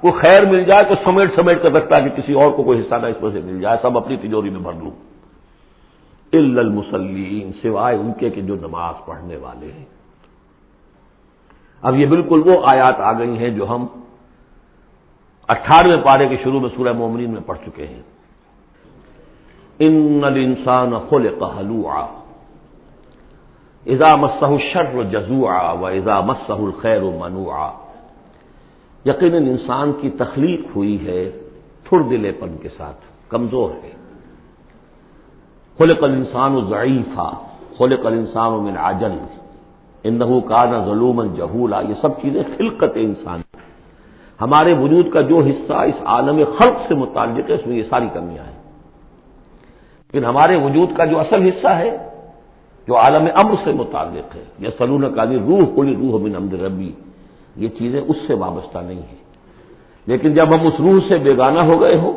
کو 0.01 0.11
خیر 0.11 0.45
مل 0.45 0.63
جائے 0.63 0.83
تو 0.83 0.93
سمیٹ 1.03 1.35
سمیٹ 1.35 1.63
کر 1.63 1.71
رکھتا 1.71 1.97
ہے 1.97 2.09
کہ 2.09 2.21
کسی 2.21 2.33
اور 2.33 2.51
کو 2.51 2.63
کوئی 2.63 2.79
حصہ 2.79 2.95
نہ 2.95 3.05
اس 3.05 3.21
میں 3.21 3.31
سے 3.31 3.41
مل 3.41 3.61
جائے، 3.61 3.77
سب 3.81 3.97
اپنی 3.97 4.17
تجوری 4.17 4.49
میں 4.49 4.59
بھر 4.59 4.73
لوں۔ 4.73 4.91
المسلین 6.33 7.51
سوائے 7.61 7.97
ان 7.97 8.11
کے 8.13 8.29
کہ 8.29 8.41
جو 8.41 8.55
نماز 8.55 8.95
پڑھنے 9.05 9.37
والے 9.37 9.71
ہیں۔ 9.71 9.85
اب 11.81 11.99
یہ 11.99 12.05
بالکل 12.05 12.41
وہ 12.45 12.61
آیات 12.63 12.99
آ 12.99 13.19
گئی 13.19 13.37
ہیں 13.37 13.49
جو 13.49 13.69
ہم 13.69 13.85
اٹھارہویں 15.47 15.97
پارے 15.97 16.27
کے 16.27 16.35
شروع 16.43 16.59
میں 16.59 16.69
سورہ 16.75 16.93
مومنین 16.93 17.31
میں 17.31 17.41
پڑھ 17.45 17.57
چکے 17.65 17.87
ہیں۔ 17.87 18.01
ان 19.79 20.21
الانسان 20.23 20.93
خلق 21.09 21.43
حلوعا 21.59 22.22
اذا 23.85 24.15
مسح 24.15 24.45
الشر 24.45 25.03
جزوعا 25.03 25.71
و 25.71 25.85
اذا 25.85 26.19
مسح 26.21 26.59
الخیر 26.59 27.01
منوعا. 27.01 27.71
یقیناً 29.05 29.47
انسان 29.47 29.91
کی 30.01 30.09
تخلیق 30.09 30.75
ہوئی 30.75 31.07
ہے 31.07 31.23
تھر 31.83 32.01
دلے 32.01 32.31
پن 32.31 32.55
کے 32.61 32.69
ساتھ، 32.69 33.01
کمزور 33.29 33.69
ہے. 33.83 33.91
خلق 35.79 36.03
الانسان 36.03 36.59
ضعیفا، 36.69 37.29
خلق 37.77 38.05
الانسان 38.05 38.51
من 38.63 38.77
عجل، 38.77 39.17
انہو 40.03 40.39
کان 40.41 40.71
ظلوما 40.85 41.25
جہولا. 41.35 41.79
یہ 41.79 41.93
سب 42.01 42.21
چیزیں 42.21 42.43
خلقت 42.57 42.93
انسان 42.95 43.41
ہمارے 44.41 44.73
وجود 44.73 45.11
کا 45.13 45.21
جو 45.21 45.37
حصہ 45.39 45.73
اس 45.73 45.99
عالم 46.05 46.37
خلق 46.57 46.77
سے 46.87 46.95
متعلق 46.95 47.49
ہے، 47.49 47.55
اس 47.55 47.67
میں 47.67 47.77
یہ 47.77 47.83
ساری 47.89 48.07
کمیاں 48.13 48.45
ہیں. 48.45 48.59
لیکن 50.13 50.25
ہمارے 50.25 50.55
وجود 50.55 50.89
کا 50.97 51.05
جو 51.05 51.19
اصل 51.19 51.41
حصہ 51.41 51.67
ہے 51.67 52.12
جو 52.87 52.97
عالم 52.97 53.25
امر 53.35 53.53
سے 53.63 53.71
متعلق 53.71 54.35
ہے. 54.35 54.43
یہ 54.59 54.69
سلون 54.77 55.03
قادی 55.15 55.37
روح 55.39 55.63
کلی 55.75 55.93
روح 55.95 56.13
من 56.23 56.35
امد 56.35 56.53
ربی. 56.53 56.91
یہ 57.55 57.69
چیزیں 57.77 58.01
اس 58.01 58.17
سے 58.27 58.33
وابستہ 58.33 58.79
نہیں 58.87 59.03
ہیں. 59.09 59.21
لیکن 60.07 60.33
جب 60.33 60.47
ہم 60.53 60.67
اس 60.67 60.79
روح 60.79 60.99
سے 61.07 61.17
بیگانہ 61.17 61.61
ہو 61.69 61.79
گئے 61.81 61.95
ہو 61.95 62.11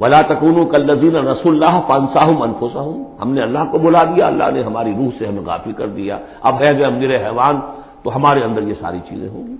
ولا 0.00 0.20
تکون 0.28 0.56
کل 0.70 0.82
نذیر 0.86 1.14
رسول 1.22 1.52
اللہ 1.54 1.74
پانسا 1.88 2.20
ہوں 2.26 2.36
منفوسا 2.38 2.80
ہوں 2.80 3.04
ہم 3.20 3.28
نے 3.34 3.40
اللہ 3.42 3.64
کو 3.72 3.78
بلا 3.78 4.02
دیا، 4.04 4.26
اللہ 4.26 4.50
نے 4.54 4.62
ہماری 4.62 4.92
روح 4.98 5.10
سے 5.18 5.26
ہمیں 5.26 5.44
غافل 5.46 5.72
کر 5.72 5.88
دیا. 5.98 6.18
اب 6.40 6.54
ہے 6.62 6.70
گئے 6.78 6.84
امیر 6.84 7.10
حیوان، 7.26 7.56
تو 8.02 8.16
ہمارے 8.16 8.40
اندر 8.44 8.62
یہ 8.62 8.74
ساری 8.80 9.00
چیزیں 9.08 9.28
ہوں 9.28 9.44
گی. 9.48 9.56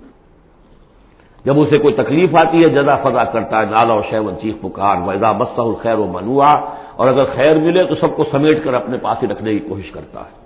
جب 1.45 1.59
اسے 1.61 1.77
کوئی 1.77 1.93
تکلیف 1.93 2.35
آتی 2.35 2.63
ہے، 2.63 2.69
جزا 2.69 2.95
فضا 3.03 3.23
کرتا 3.33 3.55
ہے، 3.59 3.65
نالا 3.69 3.93
و 3.93 4.01
شیون 4.09 4.33
چیخ 4.41 4.55
پکار 4.61 4.95
ویزا 5.07 5.31
بسا 5.39 5.61
الخیر 5.61 5.97
و 5.99 6.07
منوا 6.11 6.51
اور 6.95 7.07
اگر 7.07 7.23
خیر 7.23 7.57
ملے 7.57 7.83
تو 7.83 7.95
سب 7.95 8.15
کو 8.15 8.23
سمیٹ 8.31 8.63
کر 8.63 8.73
اپنے 8.73 8.97
پاس 8.97 9.23
ہی 9.23 9.27
رکھنے 9.27 9.53
کی 9.53 9.59
کوشش 9.59 9.91
کرتا 9.91 10.19
ہے۔ 10.19 10.45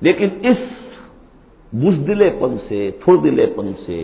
لیکن 0.00 0.28
اس 0.42 0.56
بزدلے 1.72 2.30
پن 2.40 2.56
سے 2.68 2.90
تھر 3.04 3.16
دلے 3.16 3.46
پن 3.46 3.72
سے 3.86 4.02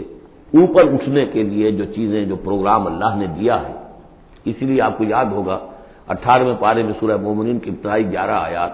اوپر 0.54 0.92
اٹھنے 0.92 1.26
کے 1.26 1.42
لیے 1.42 1.70
جو 1.70 1.84
چیزیں، 1.84 2.24
جو 2.24 2.36
پروگرام 2.36 2.86
اللہ 2.86 3.16
نے 3.16 3.26
دیا 3.26 3.68
ہے، 3.68 3.74
اسی 4.44 4.64
لیے 4.64 4.80
آپ 4.80 4.98
کو 4.98 5.04
یاد 5.04 5.24
ہوگا، 5.24 5.58
اٹھارہویں 6.08 6.54
پارے 6.60 6.82
میں 6.82 6.92
سورہ 7.00 7.16
مومنین 7.16 7.58
کی 7.58 7.70
ابتدائی 7.70 8.10
گیارہ 8.10 8.38
آیات، 8.42 8.70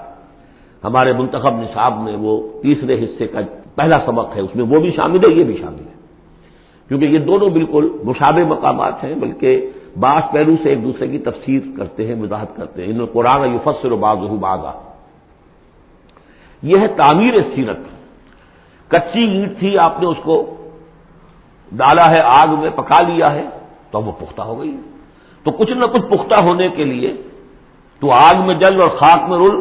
ہمارے 0.84 1.12
منتخب 1.12 1.54
نصاب 1.60 2.00
میں 2.00 2.16
وہ 2.16 2.62
تیسرے 2.62 3.04
حصے 3.04 3.26
کا 3.26 3.40
پہلا 3.74 3.98
سبق 4.06 4.36
ہے، 4.36 4.40
اس 4.40 4.56
میں 4.56 4.64
وہ 4.64 4.80
بھی 4.80 4.90
شامل 4.90 5.16
ہے، 5.16 5.34
یہ 5.34 5.44
بھی 5.44 5.56
شامل 5.60 5.80
ہے۔ 5.80 5.92
کیونکہ 6.88 7.06
یہ 7.06 7.18
دونوں 7.18 7.48
بالکل 7.48 7.88
مشابہ 8.04 8.44
مقامات 8.48 9.04
ہیں، 9.04 9.14
بلکہ 9.14 9.70
بعض 10.00 10.22
پہلو 10.32 10.52
سے 10.62 10.68
ایک 10.68 10.84
دوسرے 10.84 11.08
کی 11.08 11.18
تفسیر 11.18 11.60
کرتے 11.76 12.06
ہیں، 12.06 12.22
وضاحت 12.22 12.56
کرتے 12.56 12.86
ہیں۔ 12.86 12.92
ان 12.92 13.06
قرآن 13.06 13.54
یفسر 13.54 13.90
باز 13.90 14.18
بازا 14.18 14.72
یہ 16.62 16.76
ہے 16.78 16.88
تعمیر 16.88 17.34
سیرت۔ 17.54 17.78
کچی 18.88 19.20
اینٹ 19.20 19.58
تھی، 19.58 19.78
آپ 19.78 20.00
نے 20.00 20.06
اس 20.06 20.16
کو 20.22 20.56
ڈالا 21.72 22.10
ہے، 22.10 22.20
آگ 22.20 22.48
میں 22.48 22.70
پکا 22.70 23.02
لیا 23.02 23.32
ہے، 23.32 23.48
تو 23.90 24.02
وہ 24.02 24.12
پختہ 24.12 24.42
ہو 24.42 24.60
گئی۔ 24.60 24.76
تو 25.42 25.50
کچھ 25.50 25.72
نہ 25.72 25.86
کچھ 25.86 26.02
پختہ 26.02 26.44
ہونے 26.44 26.68
کے 26.68 26.84
لیے 26.84 27.22
تو 28.00 28.10
آگ 28.10 28.46
میں 28.46 28.54
جل 28.54 28.80
اور 28.80 28.88
خاک 28.88 29.28
میں 29.28 29.38
رول، 29.38 29.60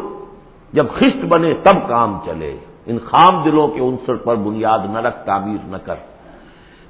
جب 0.72 0.86
خشت 0.94 1.24
بنے 1.24 1.54
تب 1.54 1.88
کام 1.88 2.18
چلے۔ 2.24 2.56
ان 2.86 2.98
خام 2.98 3.42
دلوں 3.44 3.68
کے 3.68 3.80
عنصر 3.80 4.16
پر 4.16 4.36
بنیاد 4.36 4.78
نہ 4.92 4.98
رکھ، 4.98 5.26
تعمیر 5.26 5.58
نہ 5.66 5.76
کر۔ 5.76 5.94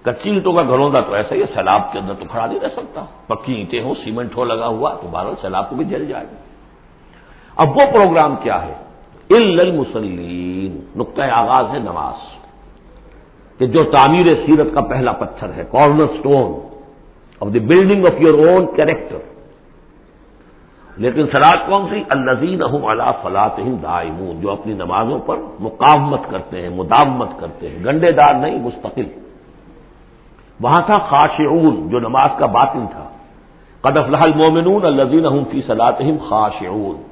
کچی 0.02 0.30
اینٹوں 0.30 0.52
کا 0.52 0.62
گھروں 0.62 0.90
کا 0.90 1.00
تو 1.00 1.14
ایسا 1.14 1.34
ہی 1.34 1.42
سیلاب 1.54 1.92
کے 1.92 1.98
اندر 1.98 2.14
تو 2.14 2.24
کھڑا 2.30 2.46
نہیں 2.46 2.60
رہ 2.60 2.68
سکتا۔ 2.68 3.04
پکی 3.26 3.52
اینٹیں 3.54 3.82
ہو 3.82 3.94
سیمنٹ 3.94 4.36
ہو، 4.36 4.44
لگا 4.44 4.66
ہوا 4.66 4.94
تو 4.94 5.08
بارہ 5.08 5.28
سیلاب 5.40 5.70
کو 5.70 5.76
بھی 5.76 5.84
جل 5.84 6.06
جائے 6.06 6.24
گا۔ 6.24 6.36
اب 7.56 7.68
وہ 7.68 7.82
پروگرام 7.92 8.36
کیا 8.42 8.62
ہے؟ 8.62 8.74
المسلیم 9.30 10.80
نقطۂ 10.96 11.22
آغاز 11.32 11.64
ہے 11.72 11.78
نماز۔ 11.78 12.42
کہ 13.58 13.66
جو 13.66 13.84
تعمیر 13.84 14.34
سیرت 14.34 14.66
کا 14.74 14.80
پہلا 14.80 15.12
پتھر 15.12 15.52
ہے 15.56 15.64
corner 15.70 16.06
stone 16.06 16.76
of 17.40 17.54
the 17.54 17.58
building 17.58 18.06
of 18.06 18.20
your 18.20 18.48
own 18.48 18.66
character 18.76 19.16
لیکن 20.96 21.26
سلاد 21.32 21.56
کون 21.66 21.86
سی؟ 21.90 22.02
النزین 22.10 22.62
احم 22.62 22.84
اللہ 22.84 23.10
فلاط 23.22 23.60
دائمون، 23.82 24.40
جو 24.40 24.50
اپنی 24.50 24.72
نمازوں 24.72 25.18
پر 25.18 25.36
مقامت 25.60 26.20
کرتے 26.30 26.62
ہیں 26.62 26.68
مدامت 26.68 27.28
کرتے 27.38 27.68
ہیں۔ 27.68 27.84
گنڈے 27.84 28.12
دار 28.12 28.34
نہیں، 28.34 28.58
مستقل۔ 28.58 29.04
وہاں 30.60 30.82
تھا 30.86 30.98
خاشعون، 30.98 31.88
جو 31.88 32.00
نماز 32.00 32.30
کا 32.38 32.46
باطن 32.46 32.86
تھا۔ 32.90 33.08
قدف 33.80 34.10
لحل 34.10 34.32
مومنون 34.36 34.84
الزین 34.84 35.26
احم 35.26 35.44
فی 35.50 35.60
صلاحم 35.66 36.16
خاشعون۔ 36.28 37.02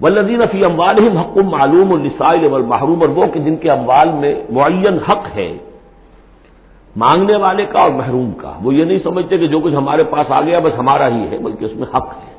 ولدین 0.00 0.40
فی 0.52 0.64
اموال 0.64 1.16
حق 1.18 1.38
معلوم 1.38 1.92
السائل 1.92 2.46
والمحروم، 2.46 3.00
اور 3.00 3.08
وہ 3.08 3.26
کہ 3.26 3.40
جن 3.40 3.56
کے 3.56 3.70
اموال 3.70 4.08
میں 4.08 4.34
معین 4.50 4.98
حق 4.98 5.26
ہے، 5.34 5.58
مانگنے 6.96 7.36
والے 7.36 7.66
کا 7.66 7.80
اور 7.80 7.90
محروم 7.90 8.32
کا۔ 8.32 8.52
وہ 8.62 8.74
یہ 8.74 8.84
نہیں 8.84 8.98
سمجھتے 8.98 9.38
کہ 9.38 9.46
جو 9.46 9.60
کچھ 9.60 9.74
ہمارے 9.74 10.02
پاس 10.02 10.30
آ 10.30 10.40
گیا 10.40 10.58
بس 10.58 10.78
ہمارا 10.78 11.08
ہی 11.08 11.28
ہے، 11.28 11.38
بلکہ 11.38 11.64
اس 11.64 11.76
میں 11.76 11.96
حق 11.96 12.08
ہے۔ 12.08 12.32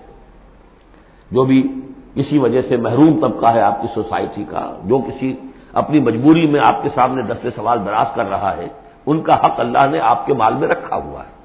جو 1.31 1.43
بھی 1.43 1.81
کسی 2.15 2.37
وجہ 2.37 2.61
سے 2.61 2.77
محروم 2.77 3.19
طبقہ 3.19 3.45
ہے 3.45 3.61
آپ 3.61 3.81
کی 3.81 3.87
سوسائٹی 3.93 4.43
کا، 4.49 4.73
جو 4.83 4.99
کسی 4.99 5.35
اپنی 5.75 5.99
مجبوری 5.99 6.47
میں 6.47 6.59
آپ 6.59 6.83
کے 6.83 6.89
سامنے 6.95 7.21
دستے 7.23 7.49
سوال 7.55 7.79
دراز 7.85 8.05
کر 8.15 8.29
رہا 8.29 8.57
ہے، 8.57 8.67
ان 9.05 9.21
کا 9.21 9.33
حق 9.33 9.59
اللہ 9.59 9.85
نے 9.91 9.99
آپ 9.99 10.25
کے 10.25 10.33
مال 10.33 10.53
میں 10.53 10.67
رکھا 10.67 10.95
ہوا 10.95 11.19
ہے۔ 11.19 11.35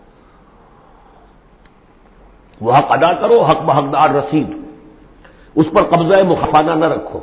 وہ 2.60 2.72
حق 2.72 2.86
ادا 2.88 3.12
کرو، 3.12 3.42
حق 3.42 3.62
بحقدار 3.62 4.10
رسید۔ 4.10 4.56
اس 5.54 5.66
پر 5.74 5.82
قبضہ 5.82 6.22
مخفانہ 6.22 6.70
نہ 6.70 6.84
رکھو۔ 6.84 7.18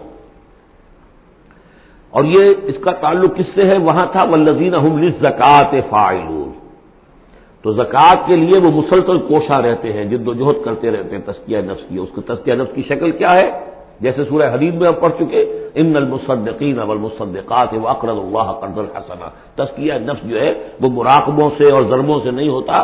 اور 2.10 2.24
یہ 2.24 2.54
اس 2.62 2.76
کا 2.84 2.92
تعلق 2.92 3.36
کس 3.36 3.46
سے 3.56 3.66
ہے؟ 3.66 3.78
وہاں 3.78 4.06
تھا 4.12 4.24
ولزین 4.24 5.10
زکات 5.10 5.76
فائلون 5.90 6.52
تو 7.62 7.74
زکات 7.74 8.18
کے 8.26 8.36
لیے 8.36 8.60
وہ 8.60 8.72
مسلسل 8.72 9.20
کوشاں 9.20 9.62
رہتے 9.62 9.94
ہیں، 9.94 10.06
جد 10.06 10.28
و 10.28 10.34
جہد 10.34 10.66
کرتے 10.66 10.92
رہتے 10.92 11.16
ہیں 11.16 11.24
تسکیہ 11.26 11.58
نفس 11.58 11.82
کی 11.90 11.98
اس 11.98 12.10
کو 12.16 12.22
تسکیہ 12.22 12.54
نفس 12.54 12.76
کی 12.76 12.84
شکل 12.84 13.12
کیا 13.12 13.36
ہے؟ 13.36 13.77
جیسے 14.02 14.24
سورہ 14.30 14.48
حدید 14.54 14.74
میں 14.76 14.88
ہم 14.88 14.98
پڑھ 15.02 15.14
چکے، 15.20 15.42
ان 15.76 15.96
المصدقین 15.96 16.80
اول 16.80 16.98
مصدقات 16.98 17.74
وہ 17.74 17.88
اقرض 17.88 18.18
اللہ 18.18 18.48
قرض 18.62 18.78
الحسنہ 18.78 19.28
تسکیہ 19.56 19.94
نفس 20.08 20.22
جو 20.30 20.38
ہے، 20.42 20.52
وہ 20.82 20.90
مراقبوں 20.90 21.50
سے 21.58 21.72
اور 21.72 21.84
ضربوں 21.90 22.18
سے 22.24 22.32
نہیں 22.32 22.50
ہوتا، 22.50 22.76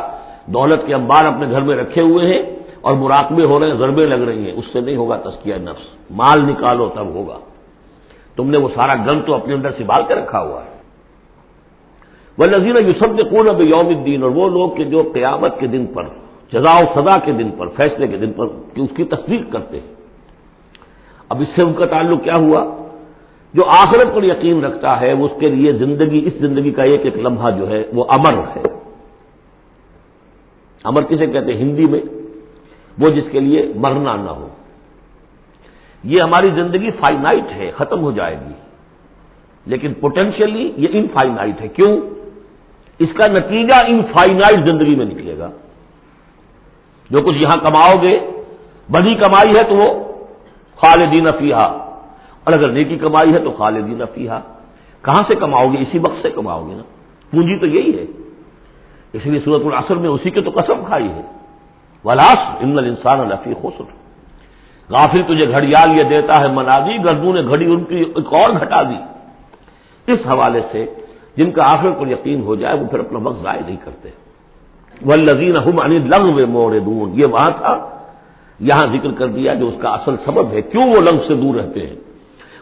دولت 0.47 0.81
کے 0.87 0.93
انبار 0.93 1.23
اپنے 1.25 1.45
گھر 1.51 1.61
میں 1.61 1.75
رکھے 1.75 2.01
ہوئے 2.01 2.23
ہیں 2.33 2.41
اور 2.81 2.93
مراقبے 2.93 3.43
ہو 3.43 3.59
رہے 3.59 3.67
ہیں 3.67 3.77
ضربے 3.77 4.05
لگ 4.05 4.21
رہی 4.27 4.43
ہیں، 4.45 4.55
اس 4.59 4.65
سے 4.73 4.79
نہیں 4.81 4.95
ہوگا 4.95 5.17
تسکیہ 5.17 5.55
نفس، 5.55 5.85
مال 6.11 6.39
نکالو 6.49 6.89
تب 6.95 7.07
ہوگا۔ 7.07 7.37
تم 8.35 8.49
نے 8.49 8.57
وہ 8.57 8.69
سارا 8.75 8.95
گن 8.95 9.21
تو 9.21 9.33
اپنے 9.33 9.53
اندر 9.53 9.71
سنبھال 9.77 10.01
کے 10.07 10.13
رکھا 10.15 10.41
ہوا 10.41 10.61
ہے۔ 10.65 10.71
وہ 12.37 12.45
نظیر 12.45 12.75
یوسف 12.81 13.11
نے 13.13 13.23
کون 13.29 13.49
اب 13.49 13.61
یوم 13.61 13.87
الدین، 13.87 14.23
اور 14.23 14.31
وہ 14.31 14.49
لوگ 14.49 14.69
کہ 14.75 14.83
جو 14.83 14.99
قیامت 15.13 15.59
کے 15.59 15.67
دن 15.67 15.85
پر 15.85 16.05
جزا 16.53 16.73
و 16.79 16.85
سزا 16.95 17.17
کے 17.17 17.31
دن 17.31 17.49
پر، 17.57 17.67
فیصلے 17.69 18.07
کے 18.07 18.17
دن 18.17 18.31
پر، 18.33 18.47
کہ 18.73 18.81
اس 18.81 18.89
کی 18.95 19.03
تصدیق 19.03 19.51
کرتے 19.51 19.79
ہیں۔ 19.79 19.92
اب 21.33 21.41
اس 21.41 21.47
سے 21.55 21.63
ان 21.63 21.73
کا 21.73 21.85
تعلق 21.85 22.23
کیا 22.23 22.35
ہوا؟ 22.35 22.87
جو 23.53 23.65
آخرت 23.65 24.15
پر 24.15 24.23
یقین 24.23 24.63
رکھتا 24.63 25.01
ہے، 25.01 25.13
وہ 25.13 25.25
اس 25.25 25.31
کے 25.39 25.49
لیے 25.49 25.71
زندگی، 25.71 26.21
اس 26.25 26.33
زندگی 26.33 26.71
کا 26.71 26.83
ایک 26.83 27.01
ایک 27.03 27.17
لمحہ 27.17 27.51
جو 27.51 27.69
ہے، 27.69 27.83
وہ 27.93 28.05
امر 28.09 28.33
ہے۔ 28.55 28.61
امر 30.83 31.01
کسے 31.01 31.27
کہتے 31.27 31.53
ہیں؟ 31.53 31.61
ہندی 31.61 31.85
میں۔ 31.85 31.99
وہ 32.99 33.09
جس 33.09 33.23
کے 33.31 33.39
لیے 33.39 33.73
مرنا 33.75 34.15
نہ 34.15 34.29
ہو۔ 34.29 34.47
یہ 36.03 36.21
ہماری 36.21 36.49
زندگی 36.49 36.91
فائنائٹ 36.91 37.51
ہے، 37.55 37.71
ختم 37.71 38.01
ہو 38.01 38.11
جائے 38.11 38.35
گی۔ 38.35 38.53
لیکن 39.65 39.93
پوٹینشلی 39.93 40.71
یہ 40.77 40.87
انفائنائٹ 40.91 41.61
ہے۔ 41.61 41.67
کیوں؟ 41.67 42.01
اس 42.99 43.09
کا 43.13 43.27
نتیجہ 43.27 43.85
انفائنائٹ 43.87 44.65
زندگی 44.65 44.95
میں 44.95 45.05
نکلے 45.05 45.37
گا۔ 45.37 45.49
جو 47.09 47.21
کچھ 47.21 47.37
یہاں 47.37 47.57
کماؤ 47.57 48.01
گے، 48.01 48.19
بڑی 48.91 49.15
کمائی 49.15 49.55
ہے 49.57 49.63
تو 49.63 49.75
وہ 49.75 50.12
خالدین 50.75 51.27
افیہ 51.27 51.55
اور 51.55 52.53
اگر 52.53 52.69
نیکی 52.69 52.97
کمائی 52.97 53.33
ہے 53.33 53.39
تو 53.39 53.51
خالدین 53.51 54.01
افیہ 54.01 54.31
کہاں 55.01 55.23
سے 55.27 55.35
کماؤ 55.35 55.67
گے؟ 55.67 55.77
اسی 55.77 55.99
وقت 55.99 56.21
سے 56.21 56.29
کماؤ 56.29 56.67
گے 56.67 56.75
نا۔ 56.75 56.83
پونجی 57.31 57.59
تو 57.59 57.67
یہی 57.67 57.97
ہے۔ 57.97 58.05
اس 59.13 59.25
لیے 59.25 59.39
سورت 59.45 59.61
العصر 59.65 59.95
میں 59.95 60.09
اسی 60.09 60.29
کے 60.29 60.41
تو 60.41 60.49
قسم 60.49 60.85
کھائی 60.85 61.07
ہے۔ 61.07 61.21
ولاس 62.05 62.37
ان 62.37 62.77
انسان 62.77 63.19
الفی 63.19 63.53
خسر۔ 63.61 63.83
غافل 64.89 65.23
تجھے 65.23 65.49
گھڑیال 65.49 65.97
یہ 65.97 66.03
دیتا 66.03 66.41
ہے 66.41 66.47
منادی 66.47 67.03
گردوں 67.03 67.33
نے 67.33 67.41
گھڑی 67.41 67.73
ان 67.73 67.83
کی 67.83 67.95
ایک 67.95 68.33
اور 68.33 68.49
گھٹا 68.49 68.83
دی۔ 68.83 68.97
اس 70.11 70.19
حوالے 70.27 70.61
سے 70.71 70.85
جن 71.37 71.51
کا 71.51 71.73
آخر 71.73 71.91
پر 71.91 72.07
یقین 72.07 72.41
ہو 72.41 72.55
جائے، 72.55 72.79
وہ 72.79 72.87
پھر 72.87 72.99
اپنا 72.99 73.19
وقت 73.23 73.43
ضائع 73.43 73.61
نہیں 73.65 73.77
کرتے۔ 73.83 74.09
وہ 75.01 75.15
لذین 75.15 75.55
لنگ 76.09 76.35
و 76.35 76.47
مور 76.47 76.71
دون 76.85 77.11
یہ 77.13 77.25
وہاں 77.25 77.51
تھا 77.51 77.92
یہاں 78.59 78.87
ذکر 78.87 79.11
کر 79.11 79.27
دیا 79.27 79.53
جو 79.53 79.67
اس 79.67 79.75
کا 79.81 79.89
اصل 79.89 80.15
سبب 80.25 80.51
ہے، 80.51 80.61
کیوں 80.61 80.87
وہ 80.87 81.01
لنگ 81.01 81.17
سے 81.27 81.33
دور 81.33 81.55
رہتے 81.55 81.87
ہیں؟ 81.87 81.95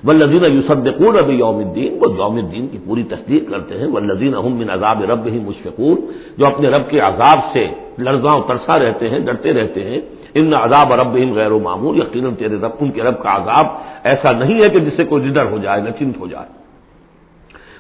وہ 0.04 0.14
لذین 0.14 0.44
یوسدقون 0.54 1.18
ابھی 1.18 1.36
یوم 1.36 1.58
الدین، 1.58 1.98
وہ 2.02 2.08
یوم 2.18 2.36
الدین 2.36 2.68
کی 2.68 2.78
پوری 2.86 3.04
تصدیق 3.04 3.50
کرتے 3.50 3.78
ہیں 3.78 3.88
وہ 3.88 4.00
لذین 4.00 4.32
من 4.32 4.70
عذاب 4.70 5.04
رب 5.12 5.26
ہی 5.26 5.40
مشفقون، 5.40 5.96
جو 6.38 6.48
اپنے 6.48 6.70
رب 6.70 6.90
کے 6.90 7.00
عذاب 7.00 7.40
سے 7.54 7.68
لرزاں 7.98 8.40
ترسا 8.48 8.80
رہتے 8.80 9.10
ہیں، 9.10 9.20
ڈرتے 9.20 9.54
رہتے 9.54 9.84
ہیں۔ 9.84 10.02
ان 10.34 10.54
عذاب 10.54 10.94
رب 10.94 11.16
غیر 11.36 11.52
و 11.52 11.60
معمول، 11.60 11.98
یقیناً 11.98 12.36
تیرے 12.36 12.56
رب، 12.56 12.72
ان 12.80 12.92
کے 12.92 13.02
رب 13.02 13.24
کا 13.24 13.36
عذاب 13.36 13.66
ایسا 14.04 14.32
نہیں 14.32 14.64
ہے 14.64 14.70
کہ 14.70 14.80
جس 14.80 14.94
سے 14.98 15.04
کوئی 15.06 15.30
ردر 15.30 15.46
ہو 15.52 15.58
جائے، 15.58 15.82
نہ 15.82 15.90
چنت 16.00 16.20
ہو 16.20 16.28
جائے۔ 16.28 16.61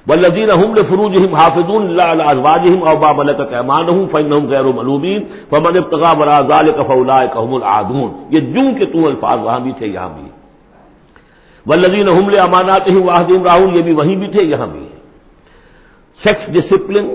بلزین 0.08 0.51
احمد 0.51 0.77
فروج 0.89 1.17
حافظ 1.34 1.70
اللہ 1.70 2.88
اوبا 2.89 3.12
ملک 3.12 3.53
احمان 3.53 3.89
ہوں 3.89 4.08
فن 4.12 4.48
غیر 4.50 4.65
و 4.65 4.72
ملوبین 4.75 5.24
فمن 5.50 5.77
ابتغا 5.77 6.13
برازال 6.13 6.72
کفلا 6.72 7.25
کہم 7.25 7.53
العدون 7.53 8.12
یہ 8.29 8.39
جوں 8.39 8.74
کے 8.79 8.86
تو 8.86 9.08
الفاظ 9.08 9.39
وہاں 9.39 9.60
بھی 9.60 9.72
تھے، 9.77 9.88
یہاں 9.88 10.10
بھی۔ 10.15 10.29
ولزین 11.65 12.10
حمل 12.10 12.39
امانات 12.39 12.88
ہی 12.88 12.98
واحدین 12.98 13.41
راہل 13.41 13.75
یہ 13.75 13.81
بھی 13.81 13.93
وہیں 13.93 14.15
بھی 14.15 14.27
تھے، 14.27 14.43
یہاں 14.43 14.67
بھی۔ 14.67 14.88
سیکس 16.24 16.53
ڈسپلن 16.53 17.08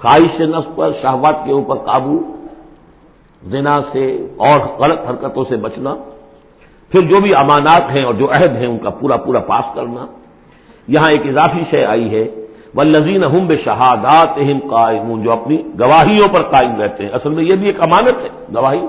خواہش 0.00 0.40
نفس 0.40 0.76
پر، 0.76 0.92
شہوات 1.02 1.44
کے 1.44 1.52
اوپر 1.52 1.76
قابو، 1.76 2.18
زنا 3.42 3.80
سے 3.92 4.26
اور 4.36 4.60
غلط 4.60 4.98
حرکتوں 5.10 5.44
سے 5.48 5.56
بچنا۔ 5.56 5.96
پھر 6.90 7.00
جو 7.00 7.20
بھی 7.20 7.34
امانات 7.34 7.90
ہیں 7.90 8.04
اور 8.04 8.14
جو 8.14 8.32
عہد 8.32 8.56
ہیں، 8.56 8.66
ان 8.66 8.78
کا 8.78 8.90
پورا 8.90 9.16
پورا 9.16 9.38
پاس 9.38 9.74
کرنا۔ 9.74 10.06
یہاں 10.94 11.10
ایک 11.10 11.26
اضافی 11.26 11.62
شے 11.70 11.84
آئی 11.84 12.10
ہے 12.10 12.28
وہ 12.74 12.84
ہم 13.34 13.46
بے 13.46 13.56
شہادات 13.64 14.28
جو 15.24 15.32
اپنی 15.32 15.62
گواہیوں 15.80 16.28
پر 16.28 16.42
قائم 16.42 16.80
رہتے 16.80 17.04
ہیں۔ 17.04 17.10
اصل 17.12 17.30
میں 17.30 17.44
یہ 17.44 17.54
بھی 17.54 17.66
ایک 17.66 17.82
امانت 17.82 18.24
ہے، 18.24 18.28
گواہی۔ 18.54 18.86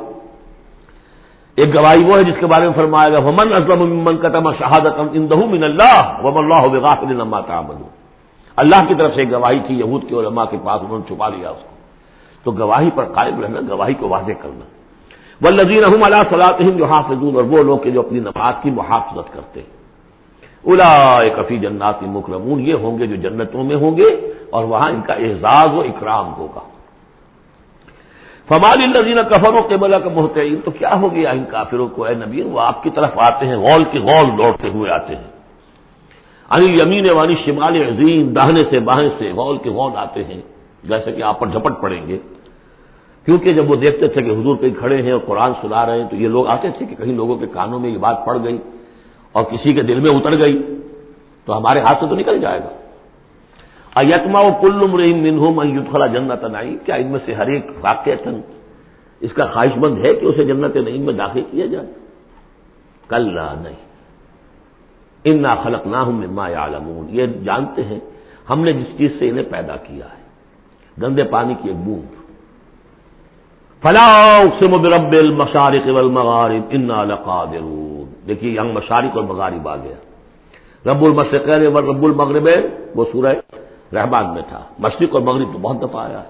ایک 1.56 1.76
گواہی 1.76 2.04
وہ 2.04 2.18
ہے 2.18 2.24
جس 2.24 2.36
کے 2.40 2.46
بارے 2.46 2.66
میں 2.66 2.74
فرمایا 2.76 3.10
گا 3.10 3.18
ومن 3.18 3.54
ازلم 3.54 4.04
من 4.04 4.18
قتم 4.18 4.52
شہادت 4.52 5.16
من 5.36 5.64
اللہ 5.64 6.22
وم 6.24 6.38
اللہ 6.38 6.68
بغافل 6.68 7.22
اللہ 8.56 8.88
کی 8.88 8.96
طرف 8.96 9.16
سے 9.16 9.22
ایک 9.22 9.32
گواہی 9.32 9.60
تھی، 9.68 9.80
یہود 9.80 10.10
کے 10.10 10.16
علماء 10.16 10.46
کے 10.46 10.58
پاس 10.64 10.82
انہوں 10.82 11.00
نے 11.00 11.08
چھپا 11.08 11.30
لیا 11.30 11.50
اس 11.50 11.64
کو۔ 11.64 11.76
تو 12.44 12.52
گواہی 12.52 12.90
پر 12.96 13.04
قائم 13.04 13.42
رہنا، 13.42 13.60
گواہی 13.70 13.94
کو 13.94 14.08
واضح 14.10 14.32
کرنا۔ 14.42 14.66
وہ 15.42 15.56
لذین 15.56 15.84
احم 15.84 16.04
اللہ 16.04 16.24
صلاح 16.30 16.78
جو 16.78 16.86
حافظون 16.86 17.36
اور 17.36 17.44
وہ 17.44 17.64
لوگ 17.64 17.88
جو 17.88 18.00
اپنی 18.00 18.20
نماز 18.20 18.54
کی 18.62 18.72
محافظت 18.72 19.34
کرتے 19.34 19.60
ہیں۔ 19.60 19.81
الا 20.66 21.24
کفی 21.36 21.58
جنات 21.58 22.04
مکرمون، 22.04 22.60
یہ 22.68 22.74
ہوں 22.74 23.00
گے 23.00 23.06
جو 23.08 23.16
جنتوں 23.16 23.64
میں 23.64 23.76
ہوں 23.76 23.98
گے، 23.98 24.10
اور 24.50 24.64
وہاں 24.64 24.90
ان 24.90 25.02
کا 25.02 25.14
اعزاز 25.14 25.74
و 25.74 25.82
اکرام 25.82 26.34
ہوگا۔ 26.38 26.64
فمال 28.48 28.80
الزین 28.84 29.20
کفر 29.30 29.54
و 29.54 29.62
قبلا 29.70 30.00
کا 30.00 30.10
محتعین 30.10 30.60
تو 30.66 30.72
کیا 30.72 30.94
ہو 31.02 31.08
گیا 31.14 31.32
ان 31.32 31.44
کافروں 31.50 31.88
کو؟ 31.88 32.04
اے 32.04 32.16
نبی، 32.16 32.42
وہ 32.42 32.60
آپ 32.60 32.84
کی 32.84 32.90
طرف 32.90 33.12
آتے 33.18 33.46
ہیں، 33.48 33.56
غول 33.56 33.84
کی 33.84 34.00
غول 34.00 34.28
دوڑتے 34.38 34.70
ہوئے 34.70 34.92
آتے 34.92 35.16
ہیں۔ 35.16 35.30
انل 36.52 36.80
یمین 36.80 37.10
وانی 37.10 37.36
شمال 37.46 37.76
عظیم 37.82 38.34
دہنے 38.34 38.64
سے 38.70 38.80
باہیں 38.80 39.10
سے 39.18 39.32
غول 39.32 39.58
کے 39.58 39.70
غول 39.70 39.92
آتے 39.96 40.24
ہیں، 40.24 40.42
جیسے 40.84 41.12
کہ 41.12 41.22
آپ 41.24 41.40
پر 41.40 41.48
جھپٹ 41.48 41.74
پڑیں 41.82 42.08
گے۔ 42.08 42.18
کیونکہ 43.26 43.54
جب 43.54 43.72
وہ 43.72 43.76
دیکھتے 43.76 44.08
تھے 44.08 44.22
کہ 44.22 44.32
حضور 44.32 44.56
کہیں 44.58 44.76
کھڑے 44.80 45.02
ہیں 45.02 45.12
اور 45.12 45.20
قرآن 45.26 45.52
سنا 45.62 45.86
رہے 45.86 46.02
ہیں، 46.02 46.08
تو 46.10 46.16
یہ 46.16 46.28
لوگ 46.28 46.48
آتے 46.48 46.70
تھے 46.78 46.86
کہ 46.86 46.96
کہیں 46.96 47.16
لوگوں 47.16 47.36
کے 47.38 47.48
کانوں 47.48 47.80
میں 47.80 47.90
یہ 47.90 47.98
بات 47.98 48.26
پڑ 48.26 48.38
گئی۔ 48.44 48.58
اور 49.32 49.44
کسی 49.44 49.74
کے 49.74 49.82
دل 49.82 50.00
میں 50.00 50.12
اتر 50.12 50.38
گئی 50.38 50.80
تو 51.46 51.58
ہمارے 51.58 51.80
ہاتھ 51.80 52.00
سے 52.00 52.06
تو 52.10 52.16
نکل 52.16 52.40
جائے 52.40 52.60
گا۔ 52.60 52.70
ایتما 53.96 54.40
و 54.40 54.50
کل 54.62 54.88
مرحیم 54.92 55.18
منہم 55.18 55.76
یوتخلا 55.76 56.08
جنت 56.08 56.44
نئی 56.44 56.78
کیا 56.86 56.96
ان 56.96 57.08
میں 57.08 57.20
سے 57.26 57.34
ہر 57.34 57.48
ایک 57.48 57.66
واقع 57.82 58.10
اس 59.20 59.34
کا 59.34 59.46
خواہش 59.46 59.78
مند 59.78 60.06
ہے 60.06 60.14
کہ 60.14 60.26
اسے 60.26 60.44
جنت 60.44 60.76
نعیم 60.76 61.02
میں 61.02 61.14
داخل 61.14 61.42
کیا 61.52 61.66
جائے؟ 61.66 61.86
کل 63.08 63.36
نہیں۔ 63.36 63.92
ان 65.24 65.42
نہ 65.42 65.48
خلق 65.64 65.88
نہ 65.88 65.98
ہوں 65.98 66.14
مما 66.14 66.52
عالمون 66.52 67.06
یہ 67.10 67.26
جانتے 67.26 67.84
ہیں، 67.84 68.00
ہم 68.50 68.62
نے 68.62 68.74
جس 68.74 68.98
چیز 68.98 69.12
سے 69.20 69.30
انہیں 69.30 69.46
پیدا 69.52 69.76
کیا 69.76 70.06
ہے۔ 70.06 70.22
گندے 71.02 71.24
پانی 71.24 71.54
کی 71.54 71.68
ایک 71.68 71.78
بوند۔ 71.78 72.16
فلاح 73.82 74.44
برب 74.60 75.12
المشارق 75.12 75.88
والمغارب، 75.88 76.64
انا 76.70 77.04
لقادرون۔ 77.04 77.91
دیکھیے 78.28 78.52
یہاں 78.52 78.66
مشارق 78.66 79.18
اور 79.18 79.24
مغارب 79.24 79.68
آ 79.68 79.76
گیا۔ 79.76 79.96
رب 80.92 81.04
المشرق 81.04 81.50
رب 81.50 82.04
المغرب، 82.04 82.50
وہ 82.96 83.06
سورہ 83.12 83.34
رحمان 83.94 84.34
میں 84.34 84.42
تھا۔ 84.50 84.64
مشرق 84.80 85.10
اور 85.12 85.22
مغرب 85.22 85.54
تو 85.54 85.58
بہت 85.58 85.82
دفعہ 85.82 86.06
آیا 86.06 86.24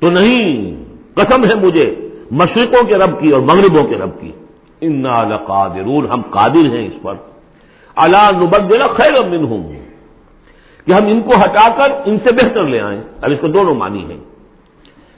تو 0.00 0.10
نہیں، 0.10 0.74
قسم 1.14 1.44
ہے 1.44 1.54
مجھے، 1.54 2.08
مشرقوں 2.30 2.84
کے 2.84 2.94
رب 2.94 3.20
کی 3.20 3.28
اور 3.28 3.40
مغربوں 3.40 3.84
کے 3.84 3.96
رب 3.96 4.20
کی۔ 4.20 4.32
انا 4.80 5.22
لقادرون، 5.22 6.06
ہم 6.06 6.22
قادر 6.30 6.76
ہیں 6.76 6.86
اس 6.86 7.02
پر۔ 7.02 7.14
اللہ 7.96 8.30
نبدلا 8.32 8.86
خیر 8.86 9.28
من 9.28 9.44
ہوں 9.44 9.72
کہ 10.86 10.92
ہم 10.92 11.06
ان 11.06 11.22
کو 11.22 11.32
ہٹا 11.32 11.70
کر 11.76 11.88
ان 12.04 12.18
سے 12.18 12.32
بہتر 12.32 12.62
لے 12.62 12.80
آئیں۔ 12.80 13.00
اب 13.22 13.30
اس 13.30 13.38
کو 13.40 13.46
دونوں 13.46 13.74
مانی 13.74 14.04
ہیں۔ 14.10 14.20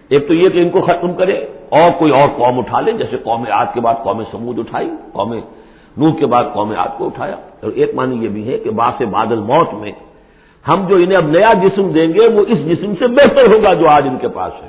ایک 0.09 0.29
تو 0.29 0.35
یہ 0.35 0.49
کہ 0.49 0.59
ان 0.59 0.71
کو 0.71 0.81
ختم 0.81 1.13
کرے 1.13 1.33
اور 1.69 1.91
کوئی 1.99 2.13
اور 2.13 2.29
قوم 2.29 2.59
اٹھا 2.59 2.81
لے 2.81 2.93
جیسے 2.93 3.17
قوم 3.17 3.45
آج 3.51 3.67
کے 3.75 3.81
بعد 3.81 3.95
قوم 3.95 4.23
سمود 4.31 4.59
اٹھائی، 4.59 4.91
قوم 5.13 5.35
نوح 5.97 6.15
کے 6.15 6.27
بعد 6.27 6.45
قوم 6.55 6.73
آج 6.77 6.89
کو 6.99 7.07
اٹھایا۔ 7.07 7.35
اور 7.63 7.73
ایک 7.73 7.95
معنی 7.95 8.25
یہ 8.25 8.29
بھی 8.29 8.53
ہے 8.53 8.59
کہ 8.59 8.71
باس 8.71 9.03
بادل 9.03 9.39
موت 9.39 9.75
میں 9.75 9.93
ہم 10.69 10.87
جو 10.89 10.97
انہیں 10.97 11.17
اب 11.17 11.27
نیا 11.27 11.53
جسم 11.53 11.89
دیں 11.89 12.07
گے، 12.07 12.29
وہ 12.29 12.45
اس 12.49 12.59
جسم 12.67 12.95
سے 12.99 13.09
بہتر 13.09 13.55
ہوگا 13.55 13.75
جو 13.75 13.89
آج 13.89 14.09
ان 14.09 14.19
کے 14.19 14.29
پاس 14.29 14.53
ہے۔ 14.65 14.69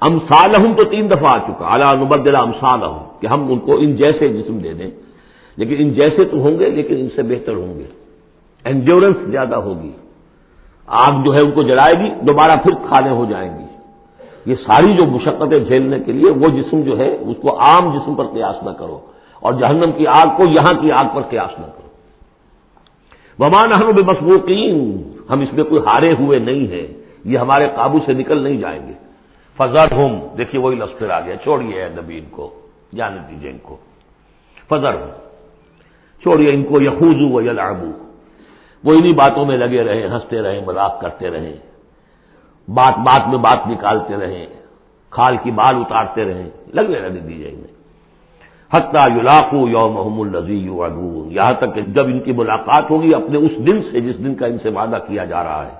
ام 0.00 0.18
سالحم 0.18 0.74
تو 0.74 0.84
تین 0.84 1.10
دفعہ 1.10 1.26
آ 1.26 1.38
چکا۔ 1.38 1.66
اعلیٰ 1.66 1.96
نبدلا 1.96 2.38
ام 2.38 2.52
سالحم 2.52 2.98
کہ 3.20 3.26
ہم 3.26 3.52
ان 3.52 3.58
کو 3.58 3.76
ان 3.78 3.96
جیسے 3.96 4.28
جسم 4.28 4.58
دے 4.58 4.72
دیں۔ 4.72 4.90
لیکن 5.56 5.74
ان 5.78 5.90
جیسے 5.90 6.24
تو 6.24 6.36
ہوں 6.36 6.58
گے، 6.58 6.70
لیکن 6.70 6.94
ان 6.98 7.08
سے 7.16 7.22
بہتر 7.22 7.52
ہوں 7.52 7.78
گے۔ 7.78 7.84
انڈیورنس 8.64 9.16
زیادہ 9.30 9.56
ہوگی۔ 9.56 9.92
آگ 10.86 11.22
جو 11.22 11.34
ہے 11.34 11.40
ان 11.40 11.50
کو 11.50 11.62
جلائے 11.62 11.94
گی، 11.94 12.10
دوبارہ 12.20 12.52
پھر 12.52 12.74
کھانے 12.88 13.10
ہو 13.10 13.24
جائیں 13.30 13.58
گی۔ 13.58 13.64
یہ 14.46 14.54
ساری 14.54 14.96
جو 14.96 15.04
مشقتیں 15.04 15.58
جھیلنے 15.58 15.98
کے 15.98 16.12
لیے 16.12 16.30
وہ 16.30 16.48
جسم 16.48 16.80
جو 16.80 16.98
ہے، 16.98 17.16
اس 17.20 17.36
کو 17.42 17.60
عام 17.60 17.98
جسم 17.98 18.14
پر 18.14 18.24
قیاس 18.24 18.62
نہ 18.62 18.70
کرو۔ 18.70 18.98
اور 19.44 19.52
جہنم 19.52 19.90
کی 19.92 20.06
آگ 20.06 20.28
کو 20.36 20.44
یہاں 20.44 20.74
کی 20.80 20.92
آگ 20.92 21.04
پر 21.14 21.22
قیاس 21.22 21.60
نہ 21.60 21.66
کرو۔ 21.66 21.90
ومان 23.38 23.72
ہم 23.72 23.86
بے 23.96 24.02
مصبوقین 24.02 24.76
ہم 25.30 25.40
اس 25.40 25.52
میں 25.52 25.64
کوئی 25.64 25.80
ہارے 25.86 26.12
ہوئے 26.12 26.38
نہیں 26.38 26.66
ہیں، 26.72 26.86
یہ 27.24 27.38
ہمارے 27.38 27.66
قابو 27.76 27.98
سے 28.06 28.12
نکل 28.12 28.38
نہیں 28.42 28.58
جائیں 28.58 28.82
گے۔ 28.88 28.94
فضر 29.58 29.92
ہوم 29.92 30.12
دیکھیے 30.38 30.60
وہی 30.60 30.76
لفظ 30.76 30.98
پھر 30.98 31.10
آ 31.10 31.20
گیا، 31.20 31.36
چھوڑیے 31.36 31.88
نبی 31.88 32.18
ان 32.18 32.24
کو 32.30 32.44
جانے 32.94 33.18
دیجیے 33.28 33.50
ان 33.50 33.58
کو۔ 33.62 33.76
فضر 34.68 34.94
ہوم 34.94 35.12
چھوڑیے 36.22 36.50
ان 36.54 36.62
کو 36.64 36.82
یخوزو 36.82 37.28
و 37.32 37.40
یلعبو 37.40 37.90
وہ 38.84 38.92
انہی 38.92 39.12
باتوں 39.12 39.44
میں 39.46 39.56
لگے 39.56 39.84
رہے 39.84 40.06
ہنستے 40.06 40.42
رہے 40.42 40.60
مذاق 40.66 41.00
کرتے 41.00 41.30
رہے 41.30 41.56
بات 42.68 42.94
بات 42.98 43.28
میں 43.28 43.38
بات 43.38 43.66
نکالتے 43.66 44.16
رہے 44.16 44.46
کھال 45.10 45.36
کی 45.42 45.50
بال 45.50 45.76
اتارتے 45.76 46.24
رہے 46.24 46.50
لگے 46.74 46.98
رہنے 47.00 47.20
دیجیے 47.20 47.48
انہیں۔ 47.48 47.73
حتہ 48.72 48.98
یولاقو 49.14 49.68
یوم 49.68 49.92
محمد 49.92 50.36
الزی 50.36 50.56
یو 50.56 51.28
یہاں 51.30 51.52
تک 51.52 51.74
کہ 51.74 51.80
جب 51.80 52.06
ان 52.06 52.20
کی 52.20 52.32
ملاقات 52.32 52.90
ہوگی 52.90 53.14
اپنے 53.14 53.38
اس 53.38 53.66
دن 53.66 53.82
سے 53.82 54.00
جس 54.00 54.18
دن 54.18 54.34
کا 54.34 54.46
ان 54.46 54.58
سے 54.58 54.68
وعدہ 54.68 54.98
کیا 55.06 55.24
جا 55.24 55.44
رہا 55.44 55.66
ہے۔ 55.66 55.74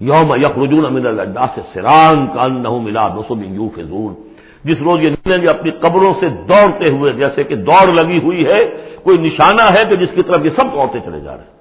یوم 0.00 0.34
یخرجون 0.34 0.86
امن 0.86 1.06
اللہ 1.06 1.46
سے 1.54 1.60
سران 1.74 2.26
کان 2.26 2.62
نہ 2.62 2.68
ملا 2.68 3.08
دو 3.08 3.22
سو 3.28 3.34
یو 3.44 3.68
فضول 3.68 4.12
جس 4.64 4.82
روز 4.82 5.02
یہ 5.02 5.10
نکلیں 5.10 5.42
گے 5.42 5.48
اپنی 5.48 5.70
قبروں 5.70 6.14
سے 6.20 6.28
دوڑتے 6.28 6.90
ہوئے، 6.90 7.12
جیسے 7.12 7.44
کہ 7.44 7.54
دوڑ 7.54 7.92
لگی 7.92 8.18
ہوئی 8.18 8.46
ہے، 8.46 8.58
کوئی 9.02 9.18
نشانہ 9.18 9.78
ہے 9.78 9.84
کہ 9.88 9.96
جس 9.96 10.08
کی 10.14 10.22
طرف 10.22 10.44
یہ 10.44 10.50
سب 10.50 10.72
دوڑتے 10.72 11.00
چلے 11.00 11.20
جا 11.20 11.36
رہے 11.36 11.44
ہیں۔ 11.44 11.58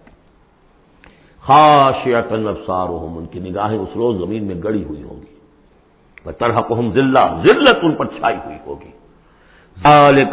خاص 1.41 2.08
افسار 2.30 2.88
ان 2.89 3.26
کی 3.26 3.39
نگاہیں 3.39 3.78
اس 3.78 3.89
روز 3.95 4.17
زمین 4.17 4.43
میں 4.43 4.56
گڑی 4.63 4.84
ہوئی 4.84 5.04
ہوں 5.04 5.21
گی۔ 5.21 5.38
طرح 6.32 6.62
کو 6.62 6.80
ہم 6.80 6.91
ذلہ 6.91 7.19
ذلت 7.43 7.78
ان 7.82 7.91
پر 7.91 8.06
چھائی 8.06 8.38
ہوئی 8.45 8.58
ہوگی۔ 8.67 8.91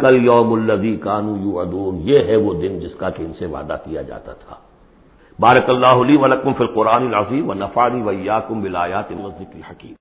کل 0.01 0.25
یوم 0.25 0.53
الزی 0.53 0.95
کانو 0.95 1.37
یو 1.37 1.59
ادون 1.59 1.99
یہ 2.03 2.19
ہے 2.19 2.35
وہ 2.35 2.53
دن 2.53 2.79
جس 2.79 2.95
کا 2.95 3.09
کہ 3.09 3.23
ان 3.23 3.33
سے 3.33 3.45
وعدہ 3.45 3.77
کیا 3.83 4.01
جاتا 4.01 4.33
تھا۔ 4.33 4.55
بارک 5.39 5.69
اللہ 5.69 5.85
علی 5.85 6.15
ولکم 6.17 6.53
فی 6.53 6.63
القرآن 6.63 7.07
العظیم 7.07 7.49
و 7.49 7.53
نفاری 7.53 8.01
ویاکم 8.01 8.63
ولایات 8.63 9.09
کی 9.53 9.61
حکیم 9.71 9.93